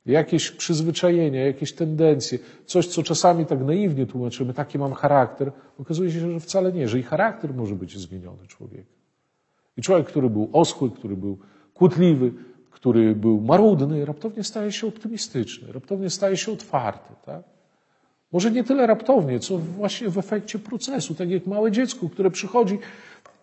[0.05, 6.19] Jakieś przyzwyczajenia, jakieś tendencje, coś, co czasami tak naiwnie tłumaczymy, taki mam charakter, okazuje się,
[6.19, 8.93] że wcale nie, że i charakter może być zmieniony człowieka.
[9.77, 11.37] I człowiek, który był oschły, który był
[11.73, 12.31] kłótliwy,
[12.73, 17.13] który był marudny, raptownie staje się optymistyczny, raptownie staje się otwarty.
[17.25, 17.43] Tak?
[18.31, 22.79] Może nie tyle raptownie, co właśnie w efekcie procesu, tak jak małe dziecko, które przychodzi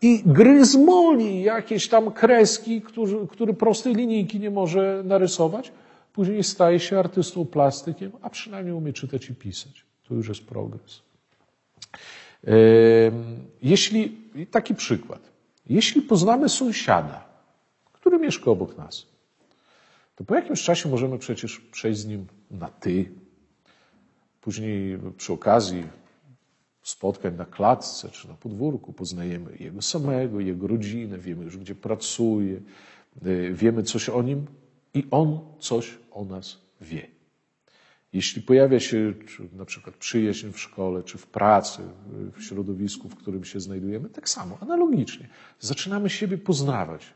[0.02, 5.72] i gryzmoli jakieś tam kreski, który, który prostej linijki nie może narysować,
[6.12, 9.84] później staje się artystą plastykiem, a przynajmniej umie czytać i pisać.
[10.08, 11.02] To już jest progres.
[13.62, 14.16] Jeśli,
[14.50, 15.20] taki przykład.
[15.68, 17.24] Jeśli poznamy sąsiada,
[17.92, 19.06] który mieszka obok nas,
[20.20, 23.10] to po jakimś czasie możemy przecież przejść z nim na ty,
[24.40, 25.84] Później przy okazji
[26.82, 32.60] spotkań na klatce czy na podwórku poznajemy jego samego, jego rodzinę, wiemy już gdzie pracuje,
[33.26, 34.46] y, wiemy coś o nim
[34.94, 37.06] i on coś o nas wie.
[38.12, 39.14] Jeśli pojawia się
[39.52, 41.82] na przykład przyjaźń w szkole, czy w pracy,
[42.32, 45.28] w środowisku, w którym się znajdujemy, tak samo, analogicznie.
[45.60, 47.06] Zaczynamy siebie poznawać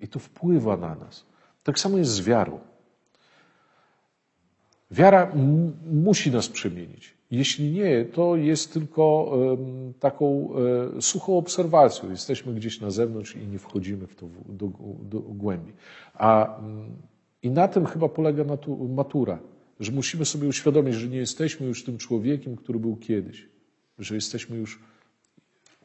[0.00, 1.26] i to wpływa na nas.
[1.64, 2.60] Tak samo jest z wiarą.
[4.90, 5.32] Wiara
[5.92, 7.14] musi nas przemienić.
[7.30, 9.32] Jeśli nie, to jest tylko
[10.00, 10.50] taką
[10.96, 12.10] e, suchą obserwacją.
[12.10, 14.70] Jesteśmy gdzieś na zewnątrz i nie wchodzimy w to do,
[15.02, 15.72] do głębi.
[16.14, 16.96] A, mm,
[17.42, 18.44] I na tym chyba polega
[18.88, 19.38] matura,
[19.80, 23.48] że musimy sobie uświadomić, że nie jesteśmy już tym człowiekiem, który był kiedyś,
[23.98, 24.80] że jesteśmy już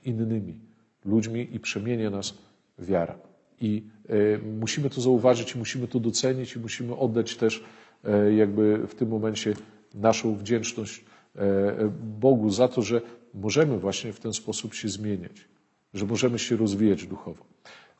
[0.03, 0.59] innymi
[1.05, 2.34] ludźmi i przemienia nas
[2.80, 3.28] wiara.
[3.62, 4.14] I e,
[4.60, 7.64] musimy to zauważyć, musimy to docenić, i musimy oddać też
[8.03, 9.53] e, jakby w tym momencie
[9.93, 11.03] naszą wdzięczność
[11.36, 11.89] E,
[12.20, 13.01] Bogu za to, że
[13.34, 15.45] możemy właśnie w ten sposób się zmieniać,
[15.93, 17.45] że możemy się rozwijać duchowo.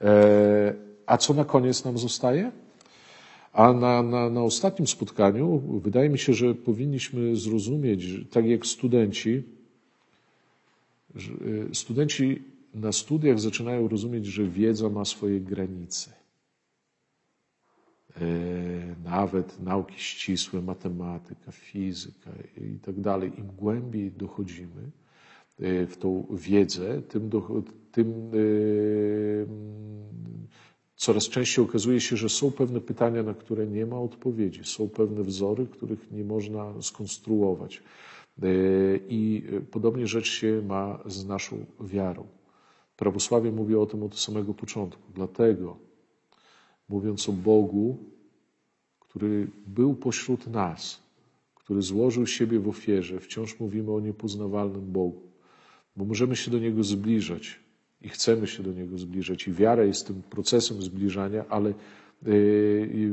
[0.02, 0.74] E,
[1.06, 2.52] a co na koniec nam zostaje?
[3.54, 9.44] A na, na, na ostatnim spotkaniu wydaje mi się, że powinniśmy zrozumieć, tak jak studenci,
[11.74, 12.42] studenci
[12.74, 16.20] na studiach zaczynają rozumieć, że wiedza ma swoje granice.
[18.22, 18.26] E,
[19.04, 24.92] nawet nauki ścisłe, matematyka, fizyka i tak dalej, im głębiej dochodzimy
[25.60, 28.40] e, w tą wiedzę, tym, do, tym e,
[30.96, 35.24] coraz częściej okazuje się, że są pewne pytania, na które nie ma odpowiedzi, są pewne
[35.24, 37.84] wzory, których nie można skonstruować.
[39.10, 42.28] I podobnie rzecz się ma z naszą wiarą.
[43.00, 45.02] Prawosławie mówi o tym od samego początku.
[45.16, 45.78] Dlatego
[46.90, 47.98] mówiąc o Bogu,
[49.00, 51.00] który był pośród nas,
[51.56, 55.22] który złożył siebie w ofierze, wciąż mówimy o niepoznawalnym Bogu,
[55.96, 57.60] bo możemy się do Niego zbliżać
[58.02, 61.74] i chcemy się do Niego zbliżać, i wiara jest tym procesem zbliżania, ale e,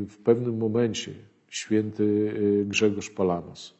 [0.09, 1.15] w pewnym momencie
[1.49, 3.75] święty e, Grzegorz Palamas,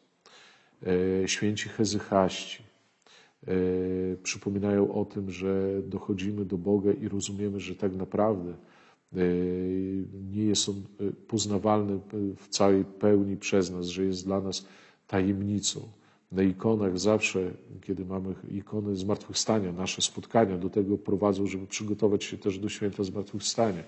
[1.23, 2.66] e, święci hezychaści
[4.23, 8.53] przypominają o tym, że dochodzimy do Boga i rozumiemy, że tak naprawdę
[9.15, 9.19] E,
[10.35, 11.99] nie jest on e, poznawalny
[12.37, 14.65] w całej pełni przez nas, że jest dla nas
[15.07, 15.79] tajemnicą.
[16.31, 22.37] Na ikonach zawsze, kiedy mamy ikony zmartwychwstania, nasze spotkania do tego prowadzą, żeby przygotować się
[22.37, 23.83] też do święta zmartwychwstania.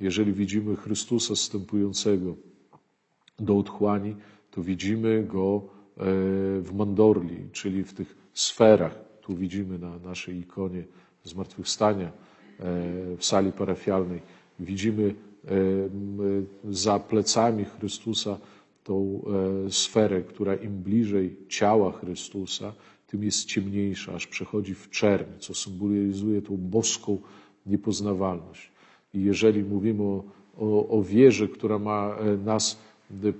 [0.00, 2.36] Jeżeli widzimy Chrystusa wstępującego
[3.38, 4.16] do otchłani,
[4.50, 8.98] to widzimy Go e, w mandorli, czyli w tych sferach.
[9.20, 10.84] Tu widzimy na naszej ikonie
[11.24, 12.12] zmartwychwstania
[13.18, 14.20] w sali parafialnej
[14.60, 15.14] Widzimy
[16.70, 18.38] za plecami Chrystusa
[18.84, 19.22] tą
[19.66, 22.72] e, sferę, która im bliżej ciała Chrystusa,
[23.06, 27.18] tym jest ciemniejsza, aż przechodzi w czerń, co symbolizuje tą boską
[27.66, 28.70] niepoznawalność.
[29.14, 30.24] I jeżeli mówimy o,
[30.58, 32.78] o, o wierze, która ma e, nas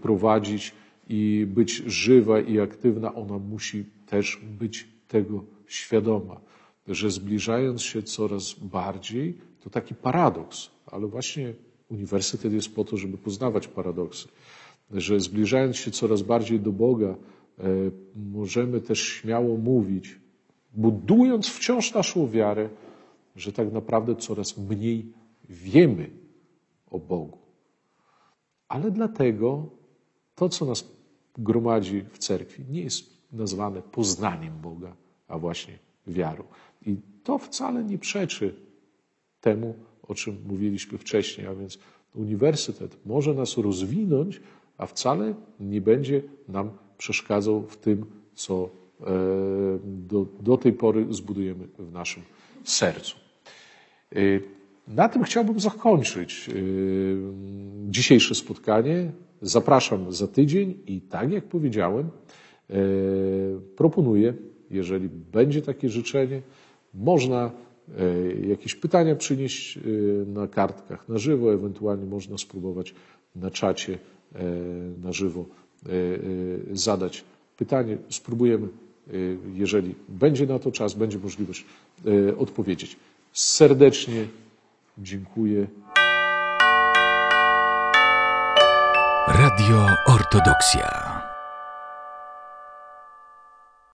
[0.02, 0.72] prowadzić
[1.12, 6.40] i być żywa i aktywna, ona musi też być tego świadoma,
[6.88, 11.54] że zbliżając się coraz bardziej, to taki paradoks, ale właśnie
[11.88, 14.28] uniwersytet jest po to, żeby poznawać paradoksy.
[14.90, 17.16] Że zbliżając się coraz bardziej do Boga, e,
[18.32, 20.18] możemy też śmiało mówić,
[20.72, 22.68] budując wciąż naszą wiarę,
[23.36, 25.12] że tak naprawdę coraz mniej
[25.48, 26.10] wiemy
[26.90, 27.38] o Bogu.
[28.68, 29.66] Ale dlatego
[30.34, 30.99] to, co nas
[31.42, 34.96] gromadzi w cerkwi, nie jest nazwane poznaniem Boga,
[35.28, 36.44] a właśnie wiarą.
[36.86, 38.54] I to wcale nie przeczy
[39.40, 39.74] temu,
[40.08, 41.78] o czym mówiliśmy wcześniej, a więc
[42.14, 44.40] uniwersytet może nas rozwinąć,
[44.78, 48.68] a wcale nie będzie nam przeszkadzał w tym, co
[49.00, 49.04] e,
[49.84, 52.22] do, do tej pory zbudujemy w naszym
[52.64, 53.16] sercu.
[54.12, 54.18] E,
[54.88, 56.52] na tym chciałbym zakończyć e,
[57.90, 59.12] dzisiejsze spotkanie.
[59.42, 62.10] Zapraszam za tydzień i tak jak powiedziałem,
[63.76, 64.34] proponuję,
[64.70, 66.42] jeżeli będzie takie życzenie,
[66.94, 67.50] można
[67.98, 69.80] E, jakieś pytania przynieść e,
[70.26, 72.94] na kartkach na żywo, ewentualnie można spróbować
[73.36, 73.98] na czacie
[74.34, 74.42] e,
[75.02, 75.44] na żywo
[76.72, 77.24] zadać
[77.56, 77.98] pytanie.
[78.08, 78.68] Spróbujemy,
[79.54, 81.64] jeżeli będzie na to czas, będzie możliwość
[82.38, 82.96] odpowiedzieć.
[83.32, 84.26] Serdecznie
[84.98, 85.66] dziękuję.
[89.32, 91.09] Radio Ortodoksja.